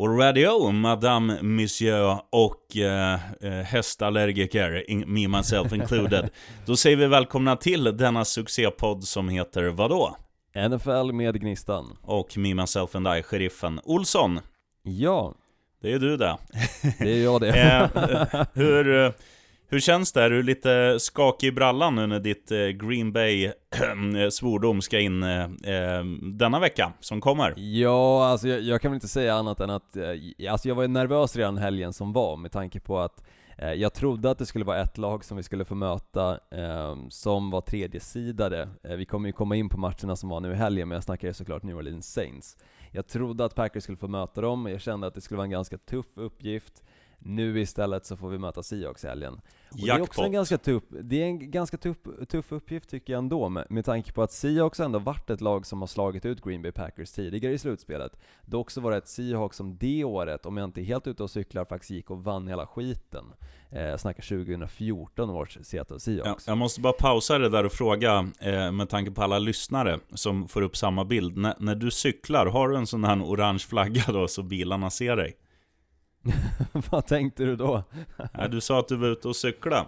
[0.00, 6.30] Och radio, Madame Monsieur och eh, eh, hästallergiker, me myself included.
[6.66, 10.16] Då säger vi välkomna till denna succépodd som heter vadå?
[10.68, 11.96] NFL med Gnistan.
[12.02, 14.40] Och me myself and I, sheriffen Olsson.
[14.82, 15.34] Ja.
[15.82, 16.36] Det är du det.
[16.98, 17.48] Det är jag det.
[18.32, 19.12] eh, hur, eh,
[19.70, 20.22] hur känns det?
[20.22, 25.22] Är du lite skakig i brallan nu när ditt eh, Green Bay-svordom eh, ska in
[25.22, 27.54] eh, eh, denna vecka som kommer?
[27.56, 29.96] Ja, alltså jag, jag, kan väl inte säga annat än att,
[30.50, 33.24] alltså jag var nervös redan helgen som var med tanke på att
[33.76, 37.50] jag trodde att det skulle vara ett lag som vi skulle få möta eh, som
[37.50, 38.68] var tredjesidade.
[38.82, 41.28] Vi kommer ju komma in på matcherna som var nu i helgen, men jag snackar
[41.28, 42.56] ju såklart New Orleans Saints.
[42.90, 45.50] Jag trodde att Packers skulle få möta dem, jag kände att det skulle vara en
[45.50, 46.82] ganska tuff uppgift.
[47.22, 49.40] Nu istället så får vi möta Seahawks i helgen.
[49.70, 51.96] Och det är också en ganska tuff, det är en ganska tuff,
[52.28, 55.66] tuff uppgift tycker jag ändå, med, med tanke på att Seahawks ändå varit ett lag
[55.66, 58.12] som har slagit ut Green Bay Packers tidigare i slutspelet.
[58.44, 61.22] Det har också varit ett Seahawks som det året, om jag inte är helt ute
[61.22, 63.24] och cyklar, faktiskt gick och vann hela skiten.
[63.70, 66.46] Eh, snackar 2014 års Seattle Seahawks.
[66.46, 69.98] Ja, jag måste bara pausa det där och fråga, eh, med tanke på alla lyssnare
[70.14, 71.38] som får upp samma bild.
[71.38, 75.16] N när du cyklar, har du en sån här orange flagga då så bilarna ser
[75.16, 75.36] dig?
[76.90, 77.82] Vad tänkte du då?
[78.32, 79.86] ja, du sa att du var ute och cykla.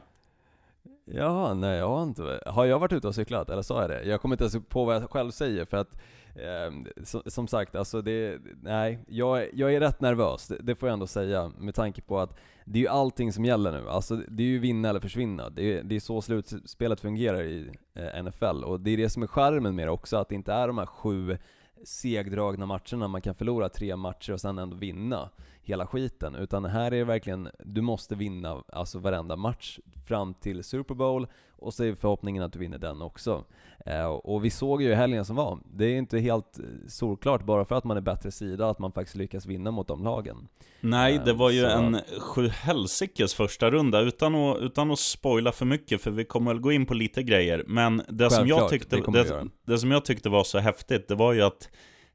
[1.05, 3.51] Jaha, nej jag har inte Har jag varit ute och cyklat?
[3.51, 4.05] Eller sa jag det?
[4.05, 5.95] Jag kommer inte ens på vad jag själv säger för att
[6.35, 10.89] eh, som, som sagt, alltså det, nej, jag, jag är rätt nervös, det, det, får
[10.89, 13.89] jag ändå säga, med tanke på att det är ju allting som gäller nu.
[13.89, 15.51] Alltså det är ju vinna eller försvinna.
[15.51, 19.23] Det är, det är så slutspelet fungerar i eh, NFL, och det är det som
[19.23, 21.39] är skärmen med det också, att det inte är de här sju
[21.85, 25.31] segdragna matcherna, man kan förlora tre matcher och sen ändå vinna
[25.63, 26.35] hela skiten.
[26.35, 31.27] Utan här är det verkligen, du måste vinna alltså varenda match fram till Super Bowl
[31.57, 33.45] och så är förhoppningen att du vinner den också.
[33.87, 37.65] Eh, och vi såg ju i helgen som var, det är inte helt solklart bara
[37.65, 40.49] för att man är bättre sida att man faktiskt lyckas vinna mot de lagen.
[40.81, 41.69] Nej, det var ju så...
[41.69, 46.53] en sju helsikes första runda utan att, utan att spoila för mycket för vi kommer
[46.53, 47.65] väl gå in på lite grejer.
[47.67, 51.15] Men det som, jag tyckte, det, det, det som jag tyckte var så häftigt, det
[51.15, 51.69] var ju att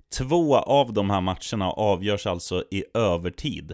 [0.10, 3.74] Två av de här matcherna avgörs alltså i övertid.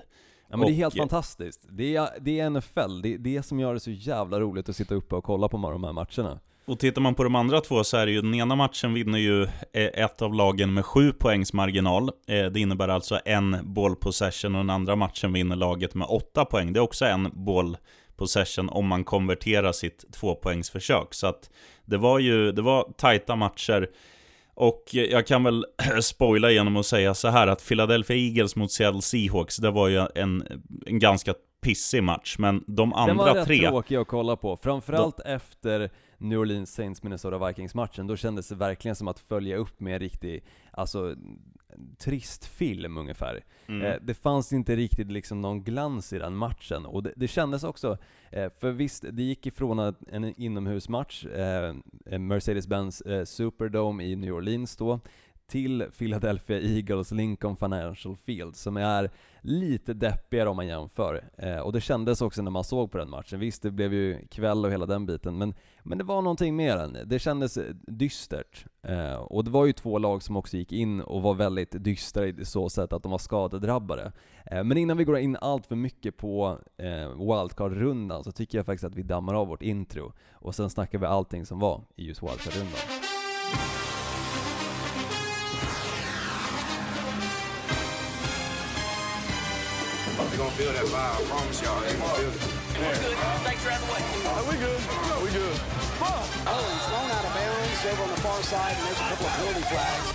[0.54, 1.66] Ja men det är helt fantastiskt.
[1.70, 4.76] Det är, det är NFL, det är det som gör det så jävla roligt att
[4.76, 6.40] sitta uppe och kolla på de här matcherna.
[6.66, 9.20] Och tittar man på de andra två så är det ju, den ena matchen vinner
[9.20, 12.12] ju eh, ett av lagen med sju poängs marginal.
[12.28, 16.46] Eh, det innebär alltså en ball possession och den andra matchen vinner laget med åtta
[16.46, 16.74] poäng.
[16.74, 17.78] Det är också en ball
[18.16, 21.14] possession om man konverterar sitt tvåpoängsförsök.
[21.14, 21.50] Så att
[21.86, 23.90] det var ju, det var tajta matcher.
[24.56, 25.66] Och jag kan väl
[26.02, 30.08] spoila genom att säga så här att Philadelphia Eagles mot Seattle Seahawks, det var ju
[30.16, 33.16] en, en ganska pissig match, men de andra tre...
[33.16, 35.24] Den var rätt tråkig att kolla på, framförallt de...
[35.34, 39.94] efter New Orleans Saints Minnesota Vikings-matchen, då kändes det verkligen som att följa upp med
[39.94, 41.16] en riktig, alltså
[41.98, 43.44] trist film ungefär.
[43.68, 43.82] Mm.
[43.82, 47.64] Eh, det fanns inte riktigt liksom någon glans i den matchen, och det, det kändes
[47.64, 47.98] också,
[48.32, 51.74] eh, för visst, det gick ifrån en inomhusmatch, eh,
[52.06, 55.00] Mercedes-Benz Superdome i New Orleans då,
[55.48, 59.10] till Philadelphia Eagles Lincoln Financial Field, som är
[59.44, 61.30] lite deppigare om man jämför.
[61.38, 63.40] Eh, och det kändes också när man såg på den matchen.
[63.40, 66.78] Visst, det blev ju kväll och hela den biten, men, men det var någonting mer
[66.78, 67.20] än det.
[67.20, 68.66] kändes eh, dystert.
[68.84, 72.28] Eh, och det var ju två lag som också gick in och var väldigt dystra
[72.28, 74.12] i så sätt att de var skadedrabbade.
[74.46, 78.66] Eh, men innan vi går in allt för mycket på eh, wildcard-rundan så tycker jag
[78.66, 82.08] faktiskt att vi dammar av vårt intro, och sen snackar vi allting som var i
[82.08, 83.83] just wildcard-rundan.
[90.34, 91.14] They're gonna feel that vibe.
[91.14, 92.42] I promise y'all, they're gonna feel it.
[92.82, 93.18] We're good.
[93.46, 94.02] Thanks for having the way.
[94.26, 94.82] Uh, we good.
[95.10, 95.58] No, we good.
[96.02, 96.26] Fuck.
[96.50, 99.28] Oh, he's thrown out of bounds over on the far side, and there's a couple
[99.30, 100.08] of penalty flags.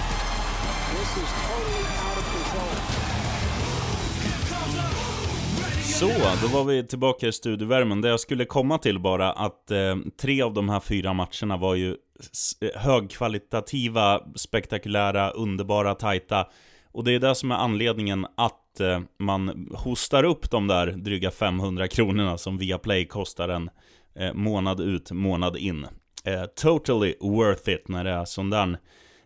[0.90, 2.74] This is totally out of control.
[5.84, 6.08] Så,
[6.42, 8.00] då var vi tillbaka i studiovärmen.
[8.00, 11.74] Det jag skulle komma till bara att eh, tre av de här fyra matcherna var
[11.74, 11.96] ju
[12.74, 16.46] högkvalitativa, spektakulära, underbara, tajta.
[16.98, 21.30] Och det är det som är anledningen att eh, man hostar upp de där dryga
[21.30, 23.71] 500 kronorna som Viaplay kostar en
[24.15, 25.86] eh, månad ut, månad in.
[26.24, 28.78] Eh, totally worth it när det är sån där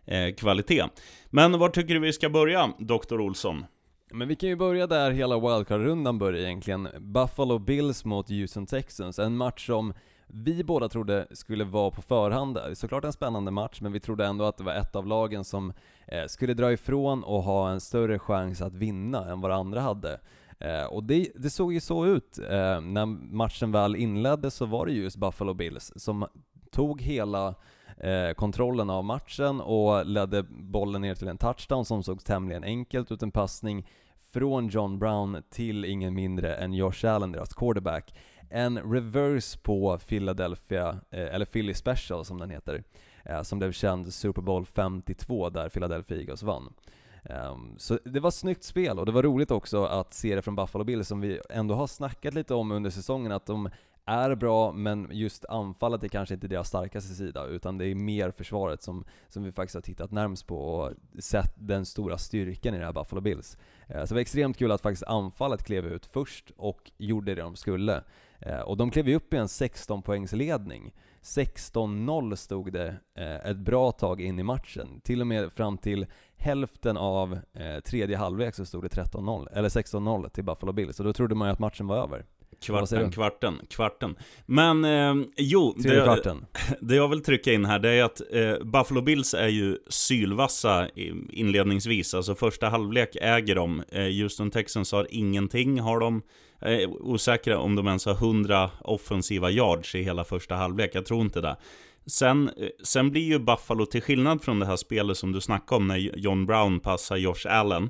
[0.05, 0.83] eh, kvalitet.
[1.29, 3.21] Men var tycker du vi ska börja, Dr.
[3.21, 3.65] Olsson?
[4.11, 6.87] Men vi kan ju börja där hela wildcard-rundan börjar egentligen.
[6.99, 9.93] Buffalo Bills mot Houston Texans, en match som
[10.35, 12.59] vi båda trodde skulle vara på förhand.
[12.73, 15.73] Såklart en spännande match, men vi trodde ändå att det var ett av lagen som
[16.07, 19.81] eh, skulle dra ifrån och ha en större chans att vinna än vad det andra
[19.81, 20.19] hade.
[20.59, 22.39] Eh, och det, det, såg ju så ut.
[22.39, 26.27] Eh, när matchen väl inleddes så var det just Buffalo Bills som
[26.71, 27.55] tog hela
[28.35, 33.23] kontrollen av matchen och ledde bollen ner till en touchdown som såg tämligen enkelt ut,
[33.23, 33.87] en passning
[34.33, 38.13] från John Brown till ingen mindre än Josh Allen, deras quarterback.
[38.55, 42.83] En reverse på Philadelphia, eh, eller Philly Special som den heter,
[43.25, 46.73] eh, som blev känd Super Bowl 52 där Philadelphia Eagles vann.
[47.23, 50.41] Ehm, så det var ett snyggt spel och det var roligt också att se det
[50.41, 53.69] från Buffalo Bills som vi ändå har snackat lite om under säsongen, att de
[54.05, 58.31] är bra, men just anfallet är kanske inte deras starkaste sida, utan det är mer
[58.31, 62.79] försvaret som, som vi faktiskt har tittat närmst på och sett den stora styrkan i
[62.79, 63.57] det här Buffalo Bills.
[63.87, 67.41] Eh, så det var extremt kul att faktiskt anfallet klev ut först och gjorde det
[67.41, 68.03] de skulle.
[68.45, 70.93] Eh, och de klev ju upp i en 16 poängsledning.
[71.21, 75.01] 16-0 stod det eh, ett bra tag in i matchen.
[75.03, 76.05] Till och med fram till
[76.37, 77.39] hälften av
[77.85, 80.95] tredje halvlek så stod det 13-0, eller 16-0 till Buffalo Bills.
[80.95, 82.25] Så då trodde man ju att matchen var över.
[82.61, 84.15] Kvarten, kvarten, kvarten.
[84.45, 86.45] Men eh, jo, det, kvarten.
[86.81, 90.89] det jag vill trycka in här det är att eh, Buffalo Bills är ju sylvassa
[91.29, 92.13] inledningsvis.
[92.13, 93.83] Alltså första halvlek äger de.
[93.89, 95.79] Eh, Houston Texans har ingenting.
[95.79, 96.21] Har de
[96.65, 100.91] Eh, är osäker om de ens har 100 offensiva yards i hela första halvlek.
[100.93, 101.57] Jag tror inte det.
[102.05, 105.77] Sen, eh, sen blir ju Buffalo, till skillnad från det här spelet som du snackade
[105.77, 107.89] om när John Brown passar Josh Allen,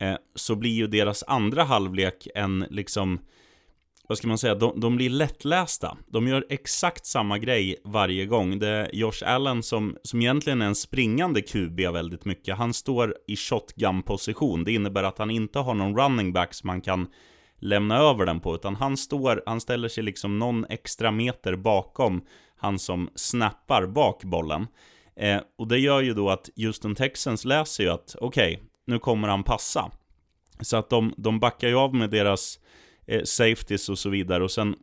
[0.00, 3.18] eh, så blir ju deras andra halvlek en liksom
[4.08, 5.96] vad ska man säga, de, de blir lättlästa.
[6.06, 8.58] De gör exakt samma grej varje gång.
[8.58, 12.56] Det är Josh Allen som, som egentligen är en springande QB väldigt mycket.
[12.56, 14.64] Han står i shotgun-position.
[14.64, 17.08] Det innebär att han inte har någon running back som man kan
[17.60, 22.22] lämna över den på, utan han står, han ställer sig liksom någon extra meter bakom
[22.56, 24.66] han som snappar bak bollen.
[25.16, 28.98] Eh, och det gör ju då att Houston Texans läser ju att okej, okay, nu
[28.98, 29.90] kommer han passa.
[30.60, 32.58] Så att de, de backar ju av med deras
[33.06, 34.44] eh, safeties och så vidare.
[34.44, 34.76] Och sen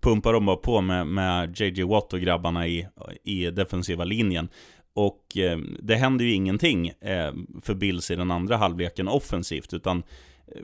[0.00, 2.88] pumpar de bara på med, med JJ Watt och grabbarna i,
[3.24, 4.48] i defensiva linjen.
[4.94, 7.32] Och eh, det händer ju ingenting eh,
[7.62, 10.02] för Bills i den andra halvleken offensivt, utan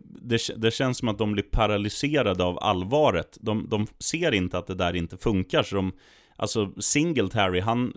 [0.03, 3.39] det, det, känns som att de blir paralyserade av allvaret.
[3.41, 5.93] De, de ser inte att det där inte funkar, så de,
[6.41, 7.93] Alltså Singletary, han,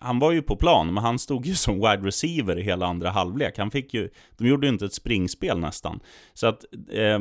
[0.00, 3.10] han var ju på plan, men han stod ju som wide receiver i hela andra
[3.10, 3.58] halvlek.
[3.58, 6.00] Han fick ju, de gjorde ju inte ett springspel nästan.
[6.34, 7.18] Så att eh,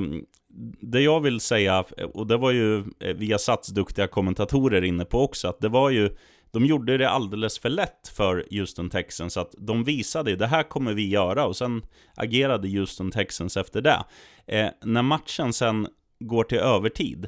[0.81, 1.83] det jag vill säga,
[2.13, 5.89] och det var ju eh, via Viasats duktiga kommentatorer inne på också, att det var
[5.89, 6.09] ju
[6.53, 10.93] de gjorde det alldeles för lätt för Houston Texans, att de visade det här kommer
[10.93, 11.85] vi göra och sen
[12.15, 14.03] agerade Houston Texans efter det.
[14.47, 15.87] Eh, när matchen sen
[16.19, 17.27] går till övertid,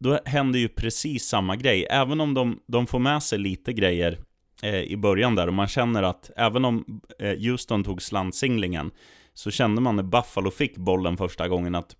[0.00, 1.86] då händer ju precis samma grej.
[1.90, 4.18] Även om de, de får med sig lite grejer
[4.62, 8.90] eh, i början där och man känner att även om eh, Houston tog slantsinglingen
[9.34, 11.96] så kände man när Buffalo fick bollen första gången att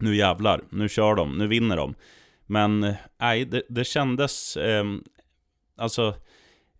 [0.00, 1.94] nu jävlar, nu kör de, nu vinner de.
[2.46, 4.84] Men eh, nej, det, det kändes, eh,
[5.78, 6.14] alltså,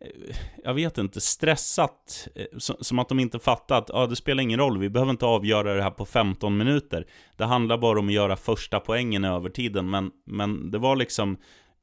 [0.00, 2.28] eh, jag vet inte, stressat.
[2.34, 5.26] Eh, som att de inte fattat att ah, det spelar ingen roll, vi behöver inte
[5.26, 7.06] avgöra det här på 15 minuter.
[7.36, 11.38] Det handlar bara om att göra första poängen i övertiden, men, men det var liksom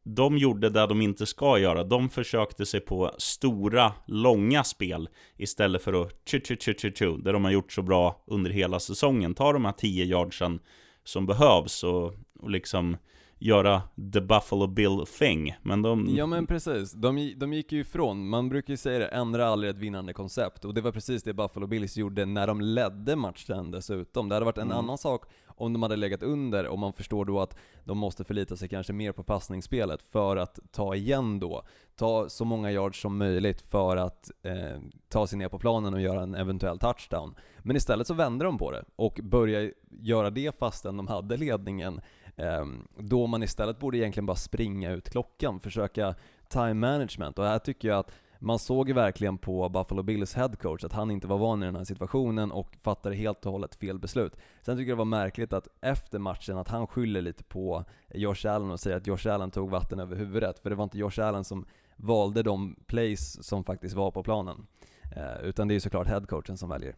[0.05, 1.83] de gjorde det de inte ska göra.
[1.83, 7.17] De försökte sig på stora, långa spel istället för att tju tju tju tju tju,
[7.17, 9.35] det de har gjort så bra under hela säsongen.
[9.35, 10.59] Ta de här 10 yardsen
[11.03, 12.97] som behövs och, och liksom
[13.39, 13.81] göra
[14.13, 16.15] the Buffalo Bill thing, men de...
[16.15, 19.69] Ja men precis, de, de gick ju ifrån, man brukar ju säga det, ändra aldrig
[19.69, 23.71] ett vinnande koncept, och det var precis det Buffalo Bills gjorde när de ledde matchen
[23.71, 24.29] dessutom.
[24.29, 24.77] Det hade varit en mm.
[24.77, 25.25] annan sak
[25.57, 28.93] om de hade legat under, och man förstår då att de måste förlita sig kanske
[28.93, 31.63] mer på passningsspelet för att ta igen då.
[31.95, 36.01] Ta så många yards som möjligt för att eh, ta sig ner på planen och
[36.01, 37.35] göra en eventuell touchdown.
[37.59, 42.01] Men istället så vände de på det och började göra det fastän de hade ledningen
[42.35, 46.15] Ehm, då man istället borde egentligen bara springa ut klockan, försöka
[46.47, 47.39] time management.
[47.39, 51.11] Och här tycker jag att man såg ju verkligen på Buffalo Bills headcoach att han
[51.11, 54.35] inte var van i den här situationen och fattade helt och hållet fel beslut.
[54.61, 58.47] Sen tycker jag det var märkligt att efter matchen att han skyller lite på Josh
[58.47, 61.19] Allen och säger att Josh Allen tog vatten över huvudet, för det var inte Josh
[61.21, 61.65] Allen som
[61.95, 64.67] valde de plays som faktiskt var på planen.
[65.15, 66.95] Eh, utan det är ju såklart headcoachen som väljer.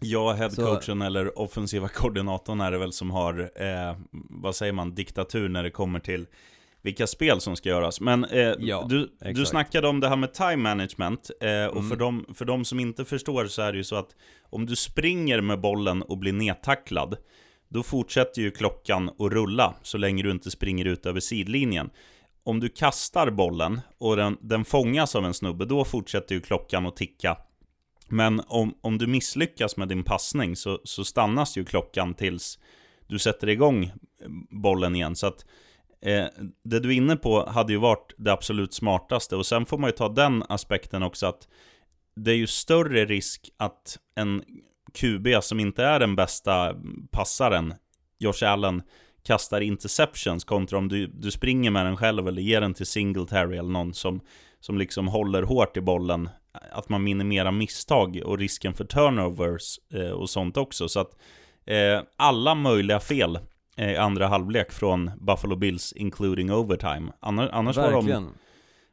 [0.00, 5.48] Ja, headcoachen eller offensiva koordinatorn är det väl som har, eh, vad säger man, diktatur
[5.48, 6.26] när det kommer till
[6.82, 8.00] vilka spel som ska göras.
[8.00, 11.88] Men eh, ja, du, du snackade om det här med time management, eh, och mm.
[11.88, 14.76] för, de, för de som inte förstår så är det ju så att om du
[14.76, 17.16] springer med bollen och blir nedtacklad,
[17.68, 21.90] då fortsätter ju klockan att rulla så länge du inte springer ut över sidlinjen.
[22.44, 26.86] Om du kastar bollen och den, den fångas av en snubbe, då fortsätter ju klockan
[26.86, 27.36] att ticka
[28.10, 32.58] men om, om du misslyckas med din passning så, så stannas ju klockan tills
[33.06, 33.92] du sätter igång
[34.50, 35.16] bollen igen.
[35.16, 35.46] Så att
[36.02, 36.24] eh,
[36.64, 39.36] det du är inne på hade ju varit det absolut smartaste.
[39.36, 41.48] Och sen får man ju ta den aspekten också att
[42.16, 44.42] det är ju större risk att en
[44.94, 46.74] QB som inte är den bästa
[47.10, 47.74] passaren,
[48.18, 48.82] Josh Allen,
[49.22, 53.56] kastar interceptions kontra om du, du springer med den själv eller ger den till Singletary
[53.56, 54.20] eller någon som,
[54.60, 56.28] som liksom håller hårt i bollen.
[56.72, 60.88] Att man minimerar misstag och risken för turnovers eh, och sånt också.
[60.88, 61.16] Så att
[61.66, 63.38] eh, alla möjliga fel
[63.76, 67.12] i eh, andra halvlek från Buffalo Bills, including overtime.
[67.20, 68.32] Annars, annars var de...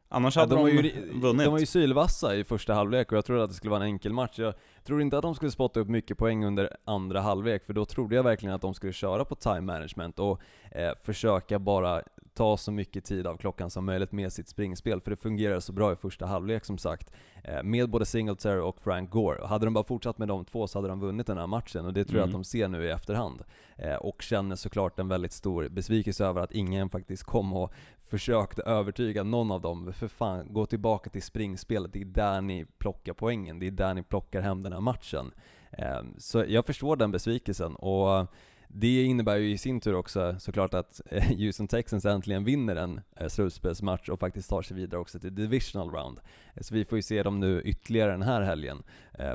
[0.08, 1.44] Annars hade ja, de, de ju, vunnit.
[1.44, 3.86] De var ju sylvassa i första halvlek och jag trodde att det skulle vara en
[3.86, 4.38] enkel match.
[4.38, 4.54] Jag
[4.84, 8.16] tror inte att de skulle spotta upp mycket poäng under andra halvlek, för då trodde
[8.16, 12.02] jag verkligen att de skulle köra på time management och eh, försöka bara
[12.36, 15.72] ta så mycket tid av klockan som möjligt med sitt springspel, för det fungerar så
[15.72, 17.12] bra i första halvlek som sagt,
[17.44, 19.46] eh, med både Singletary och Frank Gore.
[19.46, 21.92] Hade de bara fortsatt med de två så hade de vunnit den här matchen, och
[21.92, 22.40] det tror jag att mm.
[22.42, 23.42] de ser nu i efterhand.
[23.76, 28.62] Eh, och känner såklart en väldigt stor besvikelse över att ingen faktiskt kom och försökte
[28.62, 29.92] övertyga någon av dem.
[29.92, 33.94] För fan, gå tillbaka till springspelet, det är där ni plockar poängen, det är där
[33.94, 35.30] ni plockar hem den här matchen.
[35.70, 38.26] Eh, så jag förstår den besvikelsen, och
[38.68, 43.00] det innebär ju i sin tur också såklart att eh, Houston Texans äntligen vinner en
[43.16, 46.20] eh, slutspelsmatch och faktiskt tar sig vidare också till divisional round.
[46.54, 48.82] Eh, så vi får ju se dem nu ytterligare den här helgen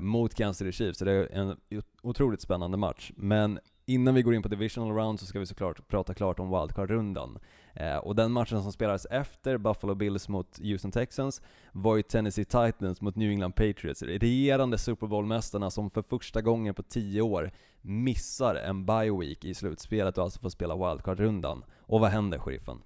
[0.01, 1.57] mot Kansas City Chiefs, så det är en
[2.01, 3.11] otroligt spännande match.
[3.15, 6.50] Men innan vi går in på divisional round så ska vi såklart prata klart om
[6.50, 7.39] wildcard-rundan.
[7.73, 12.45] Eh, och den matchen som spelades efter Buffalo Bills mot Houston Texans var ju Tennessee
[12.45, 17.51] Titans mot New England Patriots, regerande Super Bowl-mästarna som för första gången på 10 år
[17.81, 21.63] missar en bye week i slutspelet och alltså får spela wildcard-rundan.
[21.79, 22.81] Och vad händer, sheriffen?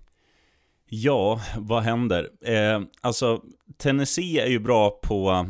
[0.89, 2.29] Ja, vad händer?
[2.41, 3.41] Eh, alltså,
[3.77, 5.47] Tennessee är ju bra på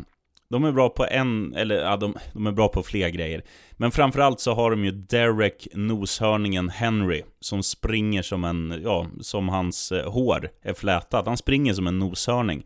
[0.56, 3.44] de är bra på en, eller ja, de, de är bra på fler grejer.
[3.72, 9.50] Men framförallt så har de ju Derek noshörningen Henry, som springer som en, ja, som
[9.50, 11.28] hans eh, hår är flätat.
[11.28, 12.66] Han springer som en noshörning.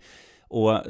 [0.49, 0.81] Och eh,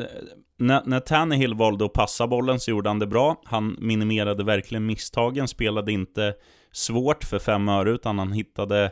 [0.57, 3.41] när, när Tannehill valde att passa bollen så gjorde han det bra.
[3.45, 6.33] Han minimerade verkligen misstagen, spelade inte
[6.71, 8.91] svårt för fem öre, utan han hittade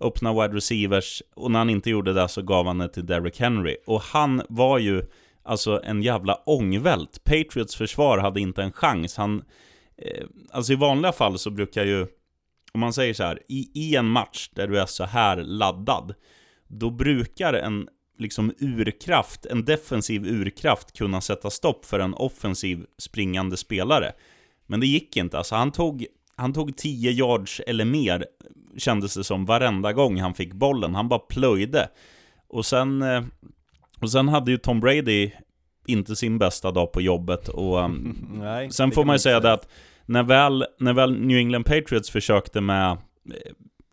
[0.00, 1.22] öppna wide receivers.
[1.36, 3.76] Och när han inte gjorde det så gav han det till Derek Henry.
[3.86, 5.02] Och han var ju
[5.48, 7.24] alltså en jävla ångvält.
[7.24, 9.16] Patriots försvar hade inte en chans.
[9.16, 9.44] Han,
[9.96, 12.06] eh, alltså i vanliga fall så brukar ju,
[12.72, 16.14] om man säger så här, i, i en match där du är så här laddad,
[16.68, 17.88] då brukar en
[18.18, 24.12] liksom urkraft, en defensiv urkraft kunna sätta stopp för en offensiv springande spelare.
[24.66, 28.26] Men det gick inte, alltså han tog, han tog 10 yards eller mer,
[28.76, 30.94] kändes det som, varenda gång han fick bollen.
[30.94, 31.88] Han bara plöjde.
[32.48, 33.22] Och sen eh,
[34.00, 35.30] och sen hade ju Tom Brady
[35.86, 39.52] inte sin bästa dag på jobbet och um, Nej, sen får man ju säga det
[39.52, 39.68] att
[40.06, 42.96] när väl, när väl New England Patriots försökte med eh,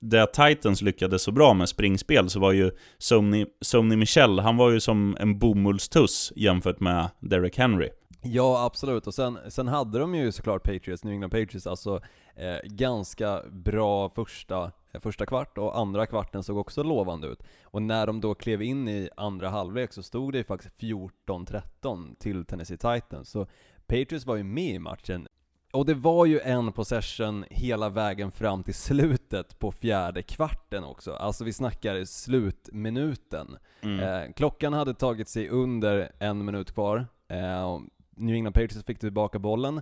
[0.02, 4.72] det Titans lyckades så bra med springspel så var ju Sony, Sony Michel, han var
[4.72, 7.90] ju som en bomullstuss jämfört med Derek Henry.
[8.22, 9.08] Ja, absolut.
[9.08, 12.02] Och sen, sen hade de ju såklart Patriots, New England Patriots, alltså
[12.36, 17.44] eh, ganska bra första första kvart och andra kvarten såg också lovande ut.
[17.64, 22.16] Och när de då klev in i andra halvlek så stod det ju faktiskt 14-13
[22.20, 23.30] till Tennessee Titans.
[23.30, 23.48] Så
[23.88, 25.28] Patriots var ju med i matchen.
[25.74, 31.14] Och det var ju en possession hela vägen fram till slutet på fjärde kvarten också.
[31.14, 33.58] Alltså vi snackar slutminuten.
[33.82, 34.00] Mm.
[34.00, 37.08] Eh, klockan hade tagit sig under en minut kvar.
[37.28, 37.80] Eh,
[38.16, 39.82] New England Patriots fick tillbaka bollen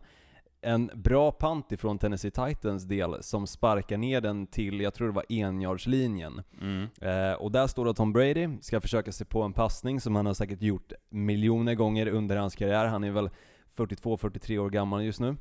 [0.63, 5.13] en bra punt ifrån Tennessee Titans del som sparkar ner den till, jag tror det
[5.13, 6.41] var enjardslinjen.
[6.62, 6.88] Mm.
[7.01, 10.25] Eh, och där står det Tom Brady, ska försöka sig på en passning som han
[10.25, 12.86] har säkert gjort miljoner gånger under hans karriär.
[12.86, 13.29] Han är väl
[13.75, 15.36] 42-43 år gammal just nu.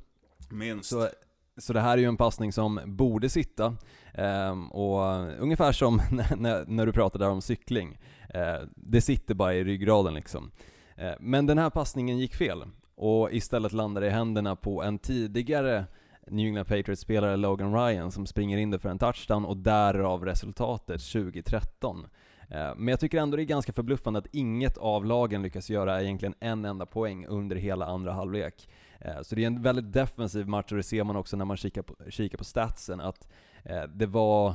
[0.50, 0.88] Minst.
[0.88, 1.09] Så,
[1.57, 3.76] så det här är ju en passning som borde sitta.
[4.14, 5.00] Eh, och
[5.43, 7.99] ungefär som när, när, du pratade där om cykling.
[8.35, 10.50] Eh, det sitter bara i ryggraden liksom.
[10.97, 12.64] Eh, men den här passningen gick fel
[12.95, 15.85] och istället landar i händerna på en tidigare
[16.27, 21.01] New England Patriots-spelare, Logan Ryan, som springer in det för en touchdown och därav resultatet
[21.13, 22.07] 2013.
[22.49, 26.03] Eh, men jag tycker ändå det är ganska förbluffande att inget av lagen lyckas göra
[26.03, 28.69] egentligen en enda poäng under hela andra halvlek.
[28.99, 31.57] Eh, så det är en väldigt defensiv match och det ser man också när man
[31.57, 33.29] kikar på, kikar på statsen att
[33.65, 34.55] eh, det var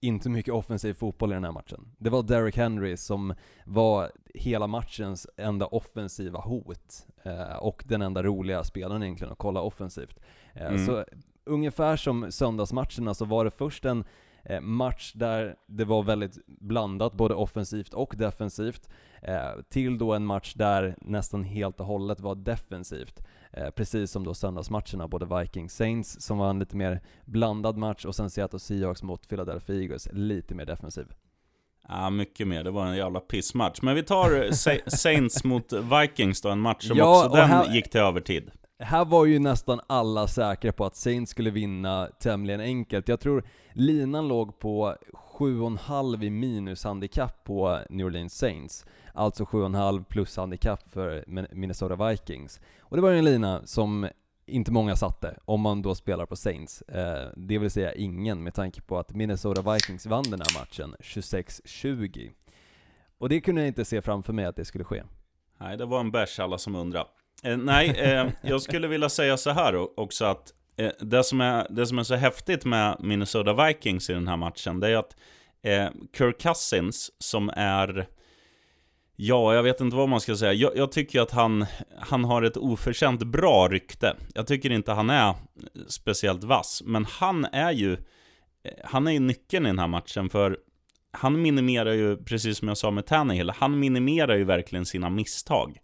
[0.00, 1.88] inte mycket offensiv fotboll i den här matchen.
[1.98, 3.34] Det var Derrick Henry som
[3.64, 9.60] var hela matchens enda offensiva hot eh, och den enda roliga spelaren egentligen att kolla
[9.60, 10.20] offensivt.
[10.54, 10.86] Eh, mm.
[10.86, 11.04] Så
[11.44, 14.04] ungefär som söndagsmatcherna så var det först en
[14.44, 18.90] eh, match där det var väldigt blandat, både offensivt och defensivt,
[19.68, 23.20] till då en match där nästan helt och hållet var defensivt.
[23.56, 28.04] Eh, precis som då söndagsmatcherna, både Vikings Saints som var en lite mer blandad match
[28.04, 31.06] och sen Seattle Seahawks mot Philadelphia Eagles, lite mer defensiv.
[31.88, 32.64] Ja, mycket mer.
[32.64, 33.82] Det var en jävla pissmatch.
[33.82, 34.52] Men vi tar
[34.96, 38.50] Saints mot Vikings då, en match som ja, också den här, gick till övertid.
[38.78, 43.08] Här var ju nästan alla säkra på att Saints skulle vinna tämligen enkelt.
[43.08, 44.96] Jag tror linan låg på
[45.38, 48.86] 7,5 i minushandikapp på New Orleans Saints.
[49.14, 52.60] Alltså 7,5 plus handikapp för Minnesota Vikings.
[52.80, 54.08] Och det var ju en lina som
[54.46, 56.82] inte många satte, om man då spelar på Saints.
[56.82, 60.94] Eh, det vill säga ingen, med tanke på att Minnesota Vikings vann den här matchen
[61.00, 62.30] 26-20.
[63.18, 65.02] Och det kunde jag inte se framför mig att det skulle ske.
[65.60, 67.06] Nej, det var en bärs alla som undrar.
[67.42, 71.66] Eh, nej, eh, jag skulle vilja säga så här också att Eh, det, som är,
[71.70, 75.16] det som är så häftigt med Minnesota Vikings i den här matchen, det är att
[75.62, 78.06] eh, Kirk Cousins, som är
[79.18, 80.52] Ja, jag vet inte vad man ska säga.
[80.52, 81.66] Jag, jag, tycker att han,
[81.98, 84.16] han har ett oförtjänt bra rykte.
[84.34, 85.34] Jag tycker inte han är eh,
[85.88, 90.28] speciellt vass, men han är ju eh, han är ju nyckeln i den här matchen,
[90.30, 90.58] för
[91.10, 95.78] han minimerar ju, precis som jag sa med Tannehill, han minimerar ju verkligen sina misstag.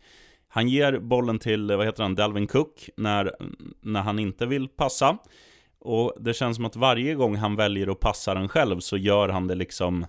[0.54, 3.32] Han ger bollen till, vad heter han, Dalvin Cook, när,
[3.80, 5.18] när han inte vill passa.
[5.80, 9.28] Och det känns som att varje gång han väljer att passa den själv så gör
[9.28, 10.06] han det liksom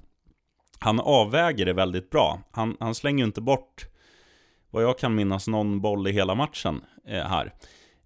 [0.83, 2.39] han avväger det väldigt bra.
[2.51, 3.85] Han, han slänger ju inte bort,
[4.69, 7.53] vad jag kan minnas, någon boll i hela matchen eh, här.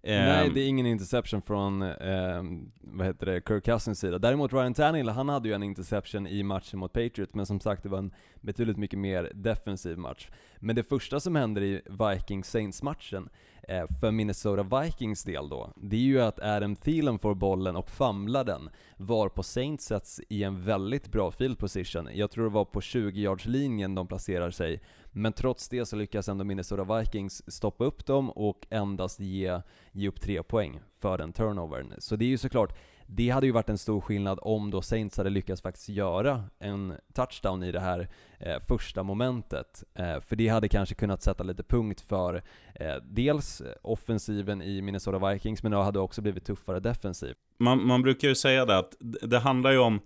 [0.02, 0.54] Nej, ehm.
[0.54, 2.42] det är ingen interception från, eh,
[2.80, 4.18] vad heter det, Kirk Cousins sida.
[4.18, 7.82] Däremot Ryan Tannehill, han hade ju en interception i matchen mot Patriots, men som sagt
[7.82, 10.28] det var en betydligt mycket mer defensiv match.
[10.60, 13.28] Men det första som händer i Vikings-Saints-matchen,
[13.62, 17.90] eh, för Minnesota Vikings del då, det är ju att Adam Thielen får bollen och
[17.90, 22.08] famlar den, var på Saints sätts i en väldigt bra field position.
[22.12, 24.80] Jag tror det var på 20-yards-linjen de placerar sig,
[25.18, 29.60] men trots det så lyckas ändå Minnesota Vikings stoppa upp dem och endast ge,
[29.92, 31.94] ge upp tre poäng för den turnovern.
[31.98, 35.16] Så det är ju såklart, det hade ju varit en stor skillnad om då Saints
[35.16, 38.08] hade lyckats faktiskt göra en touchdown i det här
[38.38, 39.84] eh, första momentet.
[39.94, 42.42] Eh, för det hade kanske kunnat sätta lite punkt för
[42.74, 47.34] eh, dels offensiven i Minnesota Vikings, men det hade också blivit tuffare defensiv.
[47.58, 50.00] Man, man brukar ju säga det att det handlar ju om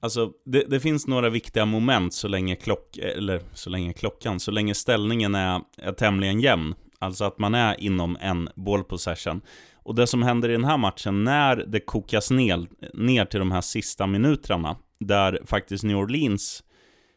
[0.00, 4.50] Alltså, det, det, finns några viktiga moment så länge klock, eller så länge klockan, så
[4.50, 6.74] länge ställningen är, är tämligen jämn.
[6.98, 9.40] Alltså att man är inom en ball possession.
[9.74, 13.52] Och det som händer i den här matchen, när det kokas ner, ner till de
[13.52, 16.64] här sista minuterna, där faktiskt New Orleans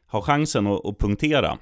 [0.07, 1.57] har chansen att, att punktera,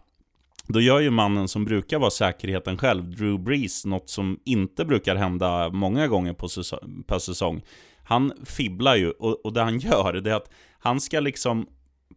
[0.67, 5.15] då gör ju mannen som brukar vara säkerheten själv, Drew Brees, något som inte brukar
[5.15, 7.03] hända många gånger på säsong.
[7.07, 7.61] Per säsong.
[8.03, 10.49] Han fibblar ju, och, och det han gör, det är att
[10.85, 11.67] han ska liksom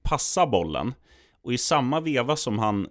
[0.02, 0.94] passa bollen,
[1.42, 2.88] och i samma veva som han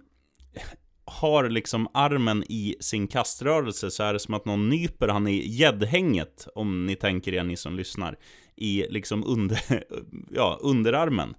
[1.04, 5.48] har liksom armen i sin kaströrelse så är det som att någon nyper han i
[5.48, 8.16] gäddhänget, om ni tänker er ni som lyssnar,
[8.56, 9.84] i liksom under,
[10.30, 11.34] ja, underarmen.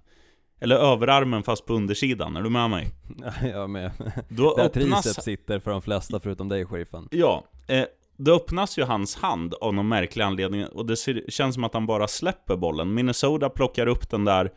[0.60, 2.88] Eller överarmen fast på undersidan, är du med mig?
[3.42, 3.92] jag är med.
[4.28, 5.02] Då Där öppnas...
[5.04, 7.08] triceps sitter för de flesta förutom dig, sheriffen.
[7.10, 7.84] Ja, eh,
[8.24, 11.74] då öppnas ju hans hand av någon märklig anledning och det ser, känns som att
[11.74, 12.94] han bara släpper bollen.
[12.94, 14.50] Minnesota plockar upp den där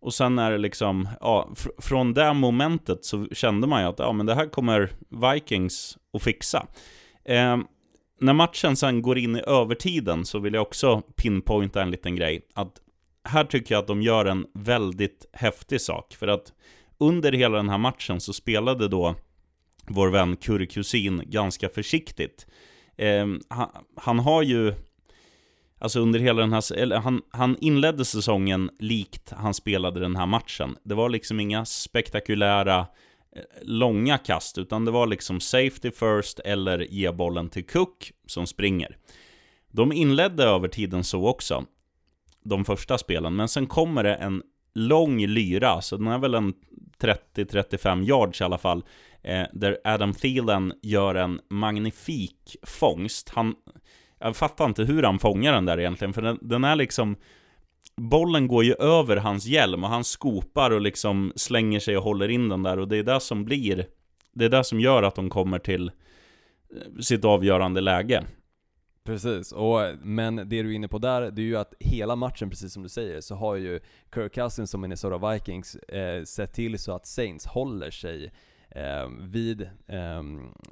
[0.00, 3.98] och sen är det liksom, ja, fr från det momentet så kände man ju att
[3.98, 4.90] ja, men det här kommer
[5.34, 6.66] Vikings att fixa.
[7.24, 7.58] Eh,
[8.20, 12.46] när matchen sen går in i övertiden så vill jag också pinpointa en liten grej.
[12.54, 12.72] Att
[13.24, 16.14] här tycker jag att de gör en väldigt häftig sak.
[16.14, 16.52] För att
[16.98, 19.14] under hela den här matchen så spelade då
[19.86, 22.46] vår vän Kurkusin ganska försiktigt.
[22.96, 24.74] Eh, han, han, har ju,
[25.78, 30.26] alltså under hela den här, eller han, han inledde säsongen likt han spelade den här
[30.26, 30.76] matchen.
[30.84, 32.78] Det var liksom inga spektakulära
[33.36, 38.46] eh, långa kast, utan det var liksom safety first eller ge bollen till Cook som
[38.46, 38.96] springer.
[39.70, 41.64] De inledde över tiden så också,
[42.44, 44.42] de första spelen, men sen kommer det en
[44.74, 46.54] lång lyra, så den är väl en
[47.00, 48.84] 30-35 yards i alla fall,
[49.22, 53.28] eh, där Adam Thielen gör en magnifik fångst.
[53.28, 53.54] Han,
[54.18, 57.16] jag fattar inte hur han fångar den där egentligen, för den, den är liksom
[57.96, 62.28] Bollen går ju över hans hjälm och han skopar och liksom slänger sig och håller
[62.28, 63.86] in den där och det är det som blir
[64.32, 68.24] Det är det som gör att de kommer till eh, sitt avgörande läge.
[69.04, 72.50] Precis, och, men det du är inne på där, det är ju att hela matchen,
[72.50, 73.80] precis som du säger, så har ju
[74.14, 78.32] Kirk Cousins som Minnesota Vikings eh, sett till så att Saints håller sig
[78.68, 80.22] eh, vid eh,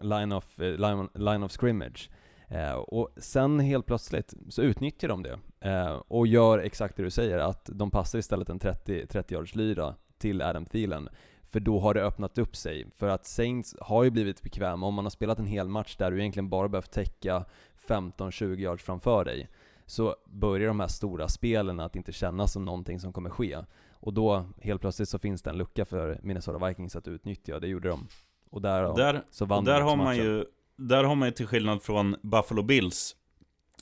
[0.03, 2.11] line, of, eh, line, line of scrimmage.
[2.49, 7.11] Eh, och sen helt plötsligt så utnyttjar de det eh, och gör exakt det du
[7.11, 11.09] säger, att de passar istället en 30, 30 yards lyra till Adam Thielen.
[11.43, 12.87] För då har det öppnat upp sig.
[12.97, 16.11] För att Saints har ju blivit bekväma, om man har spelat en hel match där
[16.11, 17.45] du egentligen bara behövt täcka
[17.91, 19.49] 15-20 yards framför dig,
[19.87, 23.59] så börjar de här stora spelen att inte kännas som någonting som kommer ske.
[23.93, 27.69] Och då, helt plötsligt så finns det en lucka för Minnesota Vikings att utnyttja, det
[27.69, 28.07] gjorde de.
[28.51, 30.45] Och där, där så vann och där har man ju
[30.77, 33.17] där har man ju till skillnad från Buffalo Bills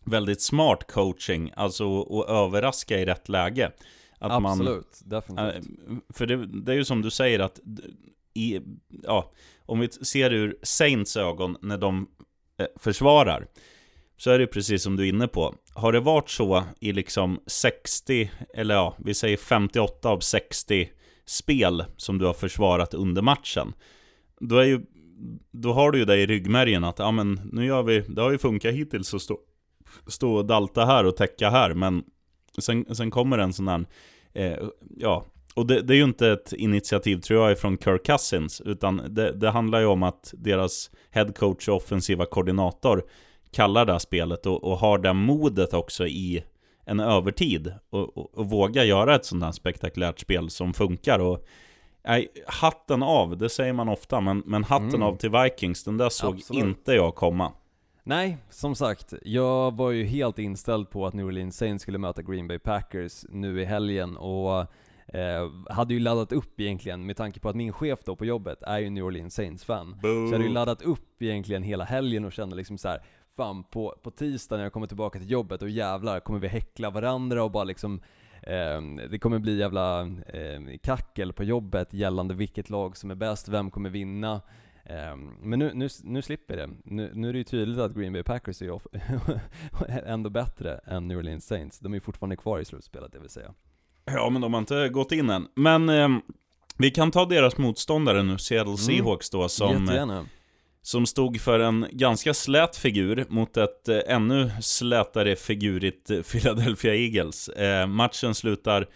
[0.05, 3.73] väldigt smart coaching, alltså att överraska i rätt läge.
[4.19, 5.67] Att Absolut, man, definitivt.
[6.09, 7.61] För det, det, är ju som du säger att
[8.35, 8.61] i,
[9.03, 9.33] ja,
[9.67, 12.07] om vi ser ur Saints ögon när de
[12.59, 13.47] eh, försvarar,
[14.19, 15.55] så är det precis som du är inne på.
[15.75, 20.91] Har det varit så i liksom 60, eller ja, vi säger 58 av 60
[21.27, 23.73] spel som du har försvarat under matchen,
[24.41, 24.81] då, är ju,
[25.51, 28.31] då har du ju det i ryggmärgen att ja, men nu gör vi, det har
[28.31, 29.39] ju funkat hittills att stå,
[30.07, 32.05] stå och dalta här och täcka här, men
[32.59, 33.85] sen, sen kommer en sån här,
[34.33, 34.59] eh,
[34.97, 39.03] ja, och det, det, är ju inte ett initiativ tror jag från Kirk Cousins, utan
[39.09, 43.03] det, det handlar ju om att deras headcoach och offensiva koordinator
[43.51, 46.45] kallar det här spelet och, och har det modet också i
[46.85, 51.19] en övertid och, och, och våga göra ett sånt här spektakulärt spel som funkar.
[51.19, 51.47] Och,
[52.07, 55.03] nej, hatten av, det säger man ofta, men, men hatten mm.
[55.03, 56.65] av till Vikings, den där såg Absolut.
[56.65, 57.53] inte jag komma.
[58.03, 62.23] Nej, som sagt, jag var ju helt inställd på att New Orleans Saints skulle möta
[62.23, 64.61] Green Bay Packers nu i helgen och
[65.15, 68.63] eh, hade ju laddat upp egentligen, med tanke på att min chef då på jobbet
[68.63, 69.99] är ju New Orleans Saints-fan.
[70.01, 73.03] Så jag hade ju laddat upp egentligen hela helgen och kände liksom så här,
[73.39, 76.91] fan på, på tisdag när jag kommer tillbaka till jobbet och jävlar kommer vi häckla
[76.91, 78.01] varandra och bara liksom
[78.43, 83.49] eh, det kommer bli jävla eh, kackel på jobbet gällande vilket lag som är bäst,
[83.49, 84.41] vem kommer vinna.
[84.85, 86.71] Eh, men nu, nu, nu slipper det.
[86.85, 88.81] Nu, nu är det ju tydligt att Green Bay Packers är
[90.07, 91.79] ändå bättre än New Orleans Saints.
[91.79, 93.55] De är ju fortfarande kvar i slutspelet, det vill säga.
[94.05, 95.49] Ja, men de har inte gått in än.
[95.55, 96.09] Men eh,
[96.79, 98.77] vi kan ta deras motståndare nu, Seattle mm.
[98.77, 99.81] Seahawks då, som...
[99.81, 100.27] Jättegärna
[100.89, 106.95] som stod för en ganska slät figur mot ett eh, ännu slätare figurigt eh, Philadelphia
[106.95, 107.49] Eagles.
[107.49, 108.89] Eh, matchen slutar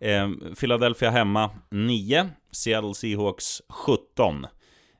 [0.00, 4.46] eh, Philadelphia hemma 9, Seattle Seahawks 17.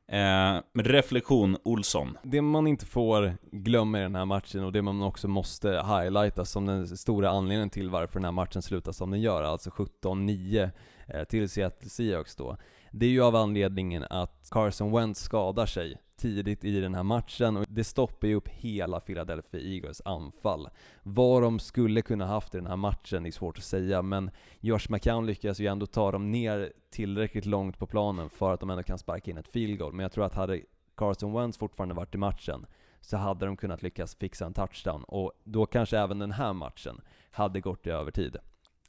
[0.08, 2.18] Eh, reflektion Olsson.
[2.22, 6.44] Det man inte får glömma i den här matchen och det man också måste highlighta
[6.44, 10.70] som den stora anledningen till varför den här matchen slutar som den gör, alltså 17-9
[11.06, 12.56] eh, till Seattle Seahawks då.
[12.92, 17.56] Det är ju av anledningen att Carson Wentz skadar sig tidigt i den här matchen
[17.56, 20.68] och det stoppar ju upp hela Philadelphia Eagles anfall.
[21.02, 24.30] Vad de skulle kunna haft i den här matchen är svårt att säga, men
[24.60, 28.70] Josh McCown lyckas ju ändå ta dem ner tillräckligt långt på planen för att de
[28.70, 29.92] ändå kan sparka in ett field goal.
[29.92, 30.60] Men jag tror att hade
[30.96, 32.66] Carson Wentz fortfarande varit i matchen
[33.00, 37.00] så hade de kunnat lyckas fixa en touchdown och då kanske även den här matchen
[37.30, 38.36] hade gått i övertid.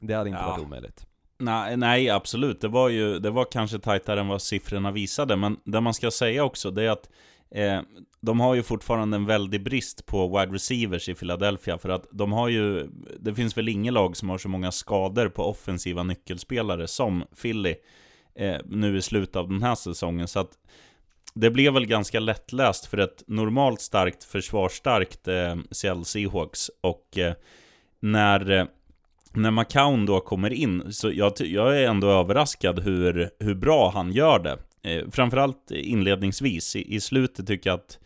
[0.00, 0.48] Det hade inte ja.
[0.48, 1.06] varit omöjligt.
[1.42, 2.60] Nej, nej, absolut.
[2.60, 5.36] Det var ju det var kanske tajtare än vad siffrorna visade.
[5.36, 7.10] Men det man ska säga också, det är att
[7.50, 7.80] eh,
[8.20, 11.78] de har ju fortfarande en väldig brist på wide receivers i Philadelphia.
[11.78, 12.88] För att de har ju,
[13.20, 17.74] det finns väl inget lag som har så många skador på offensiva nyckelspelare som Philly
[18.34, 20.28] eh, nu i slutet av den här säsongen.
[20.28, 20.58] Så att
[21.34, 26.70] det blev väl ganska lättläst för ett normalt starkt, försvarsstarkt eh, Seattle Seahawks.
[26.80, 27.34] Och eh,
[28.00, 28.66] när eh,
[29.34, 34.12] när McCown då kommer in, så jag, jag är ändå överraskad hur, hur bra han
[34.12, 34.58] gör det.
[34.82, 37.98] Eh, framförallt inledningsvis, i, i slutet tycker jag att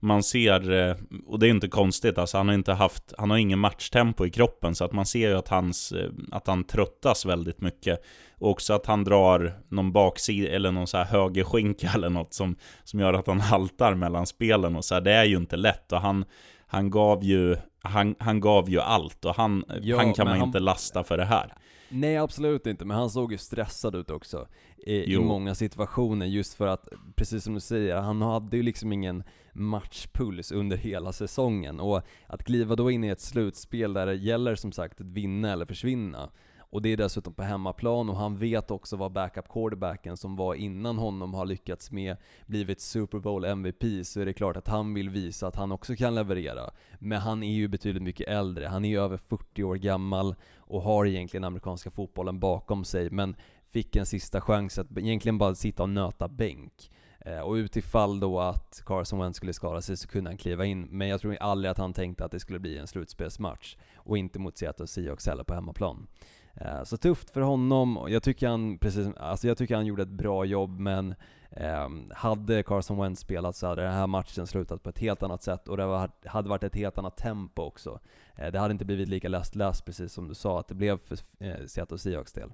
[0.00, 3.38] man ser, eh, och det är inte konstigt, alltså han har inte haft, han har
[3.38, 7.26] ingen matchtempo i kroppen, så att man ser ju att, hans, eh, att han tröttas
[7.26, 8.02] väldigt mycket.
[8.38, 12.56] Och också att han drar någon baksida, eller någon så här högerskinka eller något som,
[12.84, 15.92] som gör att han haltar mellan spelen och så här, det är ju inte lätt.
[15.92, 16.24] Och han,
[16.72, 20.46] han gav ju, han, han gav ju allt och han, ja, han kan man han,
[20.46, 21.54] inte lasta för det här.
[21.88, 26.54] Nej absolut inte, men han såg ju stressad ut också i, i, många situationer just
[26.54, 31.80] för att, precis som du säger, han hade ju liksom ingen matchpuls under hela säsongen
[31.80, 35.52] och att kliva då in i ett slutspel där det gäller som sagt att vinna
[35.52, 36.30] eller försvinna
[36.72, 40.54] och det är dessutom på hemmaplan och han vet också vad backup quarterbacken som var
[40.54, 44.94] innan honom har lyckats med, blivit Super Bowl MVP, så är det klart att han
[44.94, 46.70] vill visa att han också kan leverera.
[46.98, 50.82] Men han är ju betydligt mycket äldre, han är ju över 40 år gammal och
[50.82, 53.36] har egentligen amerikanska fotbollen bakom sig, men
[53.70, 56.90] fick en sista chans att egentligen bara sitta och nöta bänk.
[57.20, 60.82] Eh, och utifall då att Carson Wentz skulle skada sig så kunde han kliva in,
[60.82, 63.76] men jag tror aldrig att han tänkte att det skulle bli en slutspelsmatch.
[63.96, 66.06] Och inte mot Seattle Seahawks heller på hemmaplan.
[66.54, 70.08] Eh, så tufft för honom, jag tycker han, precis, alltså jag tycker han gjorde ett
[70.08, 71.14] bra jobb men
[71.50, 75.42] eh, hade Carson Wentz spelat så hade den här matchen slutat på ett helt annat
[75.42, 78.00] sätt och det var, hade varit ett helt annat tempo också.
[78.36, 81.18] Eh, det hade inte blivit lika läst precis som du sa att det blev för
[81.38, 82.52] eh, Seattle Seahawks del.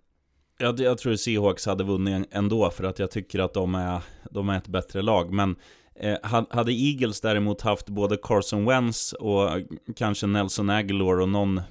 [0.58, 4.48] Jag, jag tror Seahawks hade vunnit ändå för att jag tycker att de är, de
[4.48, 5.32] är ett bättre lag.
[5.32, 5.56] Men
[6.00, 6.16] Eh,
[6.50, 9.50] hade Eagles däremot haft både Carson Wentz och
[9.96, 11.64] kanske Nelson Aguilar och någon, eh,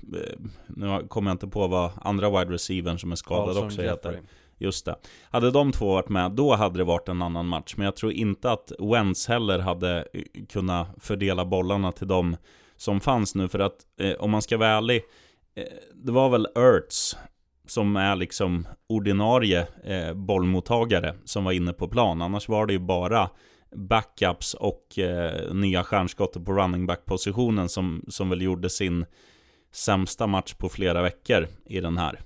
[0.68, 4.20] nu kommer jag inte på vad andra wide receivern som är skadad också heter.
[4.60, 4.96] Just det.
[5.30, 7.74] Hade de två varit med, då hade det varit en annan match.
[7.78, 12.38] Men jag tror inte att Wentz heller hade eh, kunnat fördela bollarna till dem
[12.78, 13.48] som fanns nu.
[13.48, 15.02] För att eh, om man ska vara ärlig,
[15.56, 15.64] eh,
[15.94, 17.18] det var väl Ertz
[17.68, 22.22] som är liksom ordinarie eh, bollmottagare som var inne på plan.
[22.22, 23.30] Annars var det ju bara
[23.78, 29.06] backups och eh, nya stjärnskottet på running back-positionen som, som väl gjorde sin
[29.72, 32.20] sämsta match på flera veckor i den här.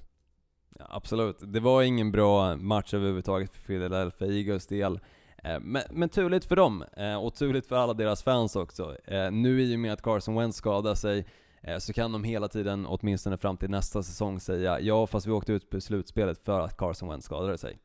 [0.79, 4.99] Ja, absolut, det var ingen bra match överhuvudtaget för Philadelphia Eagles del.
[5.43, 8.95] Eh, men, men turligt för dem, eh, och turligt för alla deras fans också.
[9.05, 11.25] Eh, nu i och med att Carson Wentz skadar sig,
[11.61, 15.31] eh, så kan de hela tiden, åtminstone fram till nästa säsong, säga ja fast vi
[15.31, 17.77] åkte ut på slutspelet för att Carson Wentz skadade sig.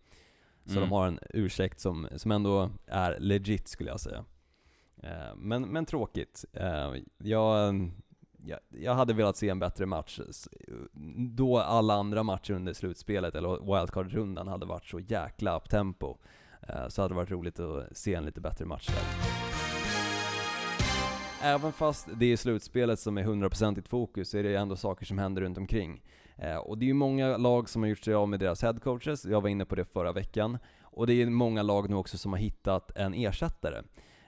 [0.66, 0.82] Så mm.
[0.82, 4.24] de har en ursäkt som, som ändå är legit skulle jag säga.
[5.36, 6.44] Men, men tråkigt.
[7.18, 7.90] Jag,
[8.44, 10.20] jag, jag hade velat se en bättre match,
[11.36, 16.16] då alla andra matcher under slutspelet, eller wildcard-rundan, hade varit så jäkla up tempo.
[16.68, 19.02] Eh, så hade det varit roligt att se en lite bättre match där.
[21.42, 25.06] Även fast det är slutspelet som är 100% i fokus, så är det ändå saker
[25.06, 26.02] som händer runt omkring.
[26.38, 29.24] Eh, och det är ju många lag som har gjort sig av med deras headcoaches,
[29.24, 30.58] jag var inne på det förra veckan.
[30.82, 33.82] Och det är många lag nu också som har hittat en ersättare.